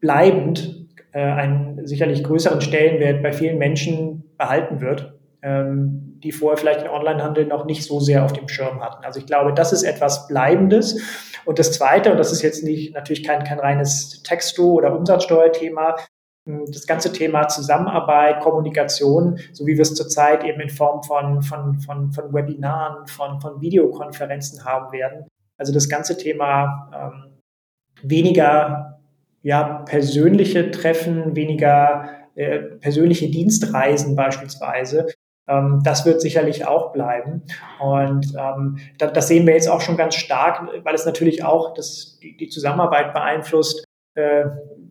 bleibend 0.00 0.88
äh, 1.12 1.20
einen 1.20 1.86
sicherlich 1.86 2.22
größeren 2.24 2.60
Stellenwert 2.60 3.22
bei 3.22 3.32
vielen 3.32 3.58
Menschen 3.58 4.36
behalten 4.36 4.80
wird, 4.80 5.18
ähm, 5.42 6.18
die 6.22 6.32
vorher 6.32 6.58
vielleicht 6.58 6.82
den 6.82 6.90
Onlinehandel 6.90 7.46
noch 7.46 7.64
nicht 7.64 7.84
so 7.84 8.00
sehr 8.00 8.24
auf 8.24 8.32
dem 8.32 8.48
Schirm 8.48 8.80
hatten. 8.82 9.04
Also 9.04 9.18
ich 9.18 9.26
glaube, 9.26 9.54
das 9.54 9.72
ist 9.72 9.82
etwas 9.82 10.26
Bleibendes. 10.28 11.00
Und 11.46 11.58
das 11.58 11.72
Zweite, 11.72 12.12
und 12.12 12.18
das 12.18 12.32
ist 12.32 12.42
jetzt 12.42 12.62
nicht 12.62 12.94
natürlich 12.94 13.24
kein, 13.24 13.44
kein 13.44 13.58
reines 13.58 14.22
Texto- 14.22 14.72
oder 14.72 14.94
Umsatzsteuerthema, 14.96 15.96
das 16.66 16.86
ganze 16.86 17.12
Thema 17.12 17.48
Zusammenarbeit, 17.48 18.40
Kommunikation, 18.40 19.38
so 19.52 19.66
wie 19.66 19.74
wir 19.76 19.82
es 19.82 19.94
zurzeit 19.94 20.44
eben 20.44 20.60
in 20.60 20.70
Form 20.70 21.02
von, 21.02 21.42
von, 21.42 21.80
von, 21.80 22.12
von 22.12 22.32
Webinaren, 22.32 23.06
von, 23.06 23.40
von 23.40 23.60
Videokonferenzen 23.60 24.64
haben 24.64 24.92
werden. 24.92 25.26
Also 25.56 25.72
das 25.72 25.88
ganze 25.88 26.16
Thema 26.16 26.90
ähm, 26.94 27.40
weniger 28.02 29.00
ja, 29.42 29.82
persönliche 29.86 30.70
Treffen, 30.70 31.34
weniger 31.36 32.08
äh, 32.34 32.58
persönliche 32.58 33.30
Dienstreisen 33.30 34.16
beispielsweise. 34.16 35.06
Ähm, 35.48 35.80
das 35.82 36.06
wird 36.06 36.20
sicherlich 36.20 36.66
auch 36.66 36.92
bleiben. 36.92 37.42
Und 37.80 38.34
ähm, 38.38 38.78
das, 38.98 39.28
sehen 39.28 39.46
wir 39.46 39.54
jetzt 39.54 39.68
auch 39.68 39.80
schon 39.80 39.96
ganz 39.96 40.14
stark, 40.14 40.68
weil 40.84 40.94
es 40.94 41.06
natürlich 41.06 41.44
auch 41.44 41.74
das, 41.74 42.18
die, 42.22 42.36
die 42.36 42.48
Zusammenarbeit 42.48 43.12
beeinflusst. 43.12 43.84
Äh, 44.14 44.44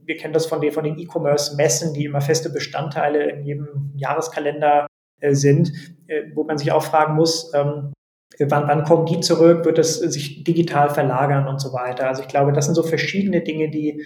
wir 0.09 0.17
kennen 0.17 0.33
das 0.33 0.47
von 0.47 0.59
den, 0.59 0.71
von 0.71 0.83
den 0.83 0.97
E-Commerce-Messen, 0.97 1.93
die 1.93 2.05
immer 2.05 2.19
feste 2.19 2.49
Bestandteile 2.49 3.29
in 3.29 3.45
jedem 3.45 3.93
Jahreskalender 3.95 4.87
äh, 5.21 5.35
sind, 5.35 5.71
äh, 6.07 6.23
wo 6.33 6.43
man 6.43 6.57
sich 6.57 6.71
auch 6.71 6.81
fragen 6.81 7.13
muss, 7.13 7.53
ähm, 7.53 7.93
wann, 8.39 8.67
wann 8.67 8.83
kommen 8.85 9.05
die 9.05 9.19
zurück, 9.19 9.65
wird 9.65 9.77
es 9.77 9.99
sich 9.99 10.43
digital 10.43 10.89
verlagern 10.89 11.47
und 11.47 11.61
so 11.61 11.73
weiter. 11.73 12.07
Also 12.07 12.23
ich 12.23 12.27
glaube, 12.27 12.53
das 12.53 12.65
sind 12.65 12.73
so 12.73 12.81
verschiedene 12.81 13.41
Dinge, 13.41 13.69
die 13.69 14.03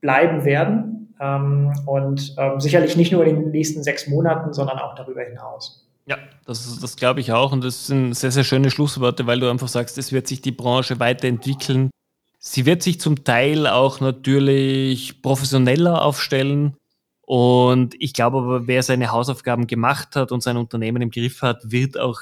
bleiben 0.00 0.46
werden 0.46 1.14
ähm, 1.20 1.74
und 1.84 2.34
ähm, 2.38 2.58
sicherlich 2.58 2.96
nicht 2.96 3.12
nur 3.12 3.26
in 3.26 3.36
den 3.36 3.50
nächsten 3.50 3.82
sechs 3.82 4.08
Monaten, 4.08 4.54
sondern 4.54 4.78
auch 4.78 4.94
darüber 4.94 5.24
hinaus. 5.24 5.86
Ja, 6.06 6.16
das, 6.46 6.80
das 6.80 6.96
glaube 6.96 7.20
ich 7.20 7.32
auch 7.32 7.52
und 7.52 7.62
das 7.62 7.86
sind 7.86 8.14
sehr, 8.14 8.30
sehr 8.30 8.44
schöne 8.44 8.70
Schlussworte, 8.70 9.26
weil 9.26 9.40
du 9.40 9.50
einfach 9.50 9.68
sagst, 9.68 9.98
es 9.98 10.10
wird 10.10 10.26
sich 10.26 10.40
die 10.40 10.52
Branche 10.52 11.00
weiterentwickeln. 11.00 11.90
Sie 12.46 12.66
wird 12.66 12.82
sich 12.82 13.00
zum 13.00 13.24
Teil 13.24 13.66
auch 13.66 14.00
natürlich 14.00 15.22
professioneller 15.22 16.02
aufstellen. 16.02 16.76
Und 17.22 17.94
ich 17.98 18.12
glaube 18.12 18.36
aber, 18.36 18.66
wer 18.66 18.82
seine 18.82 19.10
Hausaufgaben 19.12 19.66
gemacht 19.66 20.14
hat 20.14 20.30
und 20.30 20.42
sein 20.42 20.58
Unternehmen 20.58 21.00
im 21.00 21.10
Griff 21.10 21.40
hat, 21.40 21.70
wird 21.70 21.98
auch 21.98 22.20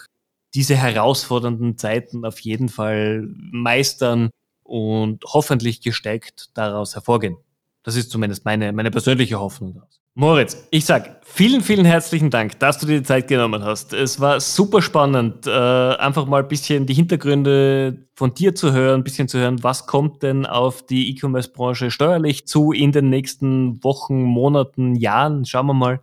diese 0.55 0.77
herausfordernden 0.77 1.77
Zeiten 1.77 2.25
auf 2.25 2.39
jeden 2.39 2.69
Fall 2.69 3.29
meistern 3.35 4.31
und 4.63 5.25
hoffentlich 5.25 5.81
gestärkt 5.81 6.51
daraus 6.55 6.95
hervorgehen. 6.95 7.37
Das 7.83 7.97
ist 7.97 8.13
zumindest 8.13 8.45
meine, 8.45 8.73
meine 8.73 8.93
persönliche 8.93 9.41
Hoffnung 9.41 9.75
daraus. 9.75 10.02
Moritz, 10.15 10.69
ich 10.71 10.85
sag 10.85 11.25
vielen, 11.25 11.63
vielen 11.63 11.87
herzlichen 11.87 12.29
Dank, 12.29 12.59
dass 12.59 12.77
du 12.77 12.87
dir 12.87 12.99
die 12.99 13.03
Zeit 13.03 13.29
genommen 13.29 13.65
hast. 13.65 13.95
Es 13.95 14.21
war 14.21 14.41
super 14.41 14.83
spannend, 14.83 15.47
äh, 15.47 15.51
einfach 15.51 16.27
mal 16.27 16.43
ein 16.43 16.49
bisschen 16.49 16.85
die 16.85 16.93
Hintergründe 16.93 18.07
von 18.15 18.35
dir 18.35 18.55
zu 18.55 18.73
hören, 18.73 19.01
ein 19.01 19.05
bisschen 19.05 19.27
zu 19.27 19.39
hören, 19.39 19.63
was 19.63 19.87
kommt 19.87 20.23
denn 20.23 20.45
auf 20.45 20.85
die 20.85 21.09
E-Commerce-Branche 21.11 21.91
steuerlich 21.91 22.47
zu 22.47 22.73
in 22.73 22.93
den 22.93 23.09
nächsten 23.09 23.83
Wochen, 23.83 24.23
Monaten, 24.23 24.97
Jahren. 24.97 25.47
Schauen 25.47 25.67
wir 25.67 25.75
mal. 25.75 26.03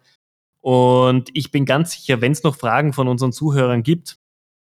Und 0.60 1.30
ich 1.36 1.52
bin 1.52 1.66
ganz 1.66 1.92
sicher, 1.92 2.20
wenn 2.20 2.32
es 2.32 2.42
noch 2.42 2.56
Fragen 2.56 2.94
von 2.94 3.08
unseren 3.08 3.32
Zuhörern 3.32 3.84
gibt, 3.84 4.18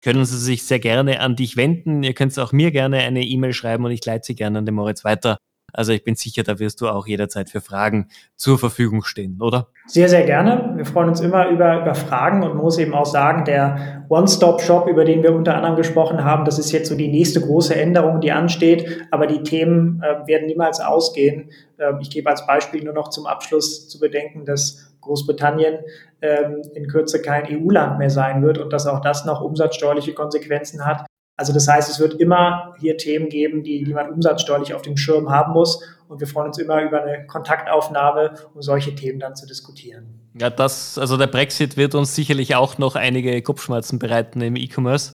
können 0.03 0.25
Sie 0.25 0.37
sich 0.37 0.63
sehr 0.63 0.79
gerne 0.79 1.21
an 1.21 1.37
dich 1.37 1.55
wenden. 1.55 2.03
Ihr 2.03 2.13
könnt 2.13 2.37
auch 2.37 2.51
mir 2.51 2.71
gerne 2.71 2.97
eine 2.97 3.23
E-Mail 3.23 3.53
schreiben 3.53 3.85
und 3.85 3.91
ich 3.91 4.05
leite 4.05 4.25
sie 4.25 4.35
gerne 4.35 4.59
an 4.59 4.65
den 4.65 4.75
Moritz 4.75 5.05
weiter. 5.05 5.37
Also 5.73 5.91
ich 5.91 6.03
bin 6.03 6.15
sicher, 6.15 6.43
da 6.43 6.60
wirst 6.60 6.81
du 6.81 6.88
auch 6.88 7.07
jederzeit 7.07 7.49
für 7.49 7.62
Fragen 7.62 8.07
zur 8.36 8.57
Verfügung 8.57 9.03
stehen, 9.03 9.39
oder? 9.41 9.67
Sehr, 9.88 10.10
sehr 10.10 10.23
gerne. 10.25 10.73
Wir 10.75 10.86
freuen 10.86 11.10
uns 11.10 11.21
immer 11.21 11.49
über, 11.49 11.81
über 11.81 11.95
Fragen 11.95 12.43
und 12.43 12.55
muss 12.55 12.77
eben 12.77 12.93
auch 12.93 13.05
sagen, 13.05 13.45
der 13.45 14.05
One-Stop-Shop, 14.10 14.88
über 14.88 15.05
den 15.05 15.23
wir 15.23 15.34
unter 15.34 15.55
anderem 15.55 15.75
gesprochen 15.75 16.23
haben, 16.23 16.45
das 16.45 16.60
ist 16.60 16.71
jetzt 16.71 16.89
so 16.89 16.95
die 16.95 17.07
nächste 17.07 17.41
große 17.41 17.75
Änderung, 17.75 18.21
die 18.21 18.31
ansteht. 18.31 19.07
Aber 19.12 19.27
die 19.27 19.43
Themen 19.43 20.01
äh, 20.01 20.27
werden 20.27 20.47
niemals 20.47 20.79
ausgehen. 20.79 21.49
Äh, 21.77 21.93
ich 22.01 22.10
gebe 22.10 22.29
als 22.29 22.45
Beispiel 22.45 22.84
nur 22.84 22.93
noch 22.93 23.10
zum 23.10 23.25
Abschluss 23.25 23.89
zu 23.89 23.99
bedenken, 23.99 24.45
dass 24.45 24.91
Großbritannien 25.01 25.79
ähm, 26.21 26.62
in 26.73 26.88
Kürze 26.88 27.21
kein 27.21 27.45
EU-Land 27.47 27.97
mehr 27.99 28.10
sein 28.10 28.43
wird 28.43 28.57
und 28.57 28.71
dass 28.71 28.88
auch 28.88 29.01
das 29.01 29.25
noch 29.25 29.41
umsatzsteuerliche 29.41 30.13
Konsequenzen 30.13 30.86
hat. 30.86 31.05
Also 31.41 31.54
das 31.54 31.67
heißt, 31.67 31.89
es 31.89 31.99
wird 31.99 32.21
immer 32.21 32.75
hier 32.80 32.97
Themen 32.97 33.27
geben, 33.27 33.63
die, 33.63 33.84
man 33.86 34.12
umsatzsteuerlich 34.12 34.75
auf 34.75 34.84
dem 34.84 34.95
Schirm 34.95 35.32
haben 35.32 35.54
muss. 35.54 35.82
Und 36.08 36.19
wir 36.19 36.27
freuen 36.27 36.49
uns 36.49 36.60
immer 36.60 36.84
über 36.84 37.01
eine 37.01 37.25
Kontaktaufnahme, 37.25 38.36
um 38.54 38.62
solche 38.62 38.93
Themen 38.93 39.19
dann 39.19 39.36
zu 39.36 39.47
diskutieren. 39.47 40.19
Ja, 40.39 40.51
das, 40.51 40.99
also 40.99 41.17
der 41.17 41.25
Brexit 41.25 41.77
wird 41.77 41.95
uns 41.95 42.13
sicherlich 42.13 42.54
auch 42.56 42.77
noch 42.77 42.95
einige 42.95 43.41
Kopfschmerzen 43.41 43.97
bereiten 43.97 44.39
im 44.41 44.56
E-Commerce. 44.56 45.13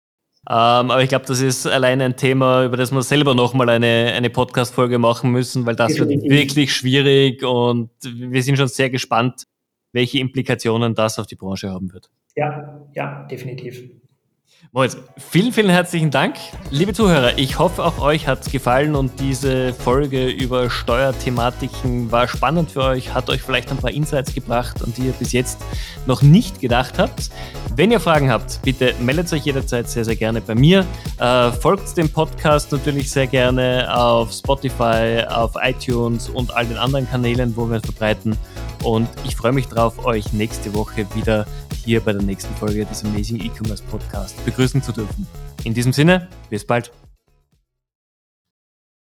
Ähm, 0.48 0.92
aber 0.92 1.02
ich 1.02 1.08
glaube, 1.08 1.24
das 1.26 1.40
ist 1.40 1.66
alleine 1.66 2.04
ein 2.04 2.16
Thema, 2.16 2.66
über 2.66 2.76
das 2.76 2.92
wir 2.92 3.02
selber 3.02 3.34
nochmal 3.34 3.68
eine, 3.70 4.12
eine 4.16 4.30
Podcast-Folge 4.30 4.98
machen 4.98 5.32
müssen, 5.32 5.66
weil 5.66 5.74
das 5.74 5.94
Definitiv. 5.94 6.22
wird 6.22 6.32
wirklich 6.32 6.72
schwierig 6.72 7.42
und 7.42 7.90
wir 8.04 8.44
sind 8.44 8.58
schon 8.58 8.68
sehr 8.68 8.90
gespannt, 8.90 9.42
welche 9.90 10.20
Implikationen 10.20 10.94
das 10.94 11.18
auf 11.18 11.26
die 11.26 11.34
Branche 11.34 11.68
haben 11.68 11.92
wird. 11.92 12.10
Ja, 12.36 12.80
ja, 12.94 13.24
definitiv. 13.24 14.01
Moritz, 14.70 14.96
vielen, 15.18 15.52
vielen 15.52 15.68
herzlichen 15.68 16.10
Dank. 16.10 16.36
Liebe 16.70 16.94
Zuhörer, 16.94 17.36
ich 17.36 17.58
hoffe, 17.58 17.84
auch 17.84 17.98
euch 17.98 18.26
hat 18.26 18.46
es 18.46 18.50
gefallen 18.50 18.94
und 18.94 19.18
diese 19.20 19.74
Folge 19.74 20.28
über 20.28 20.70
Steuerthematiken 20.70 22.10
war 22.10 22.28
spannend 22.28 22.70
für 22.70 22.82
euch, 22.82 23.12
hat 23.12 23.28
euch 23.28 23.42
vielleicht 23.42 23.70
ein 23.70 23.76
paar 23.76 23.90
Insights 23.90 24.32
gebracht, 24.32 24.82
an 24.82 24.94
die 24.96 25.08
ihr 25.08 25.12
bis 25.12 25.32
jetzt 25.32 25.58
noch 26.06 26.22
nicht 26.22 26.60
gedacht 26.60 26.98
habt. 26.98 27.30
Wenn 27.74 27.90
ihr 27.90 28.00
Fragen 28.00 28.30
habt, 28.30 28.62
bitte 28.62 28.94
meldet 29.00 29.30
euch 29.32 29.44
jederzeit 29.44 29.90
sehr, 29.90 30.04
sehr 30.04 30.16
gerne 30.16 30.40
bei 30.40 30.54
mir. 30.54 30.86
Äh, 31.18 31.50
folgt 31.52 31.94
dem 31.96 32.08
Podcast 32.08 32.72
natürlich 32.72 33.10
sehr 33.10 33.26
gerne 33.26 33.94
auf 33.94 34.32
Spotify, 34.32 35.24
auf 35.28 35.52
iTunes 35.60 36.30
und 36.30 36.54
all 36.54 36.66
den 36.66 36.78
anderen 36.78 37.08
Kanälen, 37.10 37.54
wo 37.56 37.68
wir 37.68 37.76
es 37.76 37.82
verbreiten. 37.82 38.38
Und 38.82 39.08
ich 39.24 39.36
freue 39.36 39.52
mich 39.52 39.68
darauf, 39.68 40.04
euch 40.04 40.32
nächste 40.32 40.74
Woche 40.74 41.06
wieder 41.14 41.46
hier 41.84 42.00
bei 42.00 42.12
der 42.12 42.22
nächsten 42.22 42.54
Folge 42.54 42.84
des 42.84 43.04
Amazing 43.04 43.40
E-Commerce 43.40 43.82
Podcast 43.84 44.44
begrüßen 44.52 44.82
zu 44.82 44.92
dürfen. 44.92 45.26
In 45.64 45.74
diesem 45.74 45.92
Sinne, 45.92 46.28
bis 46.50 46.66
bald. 46.66 46.92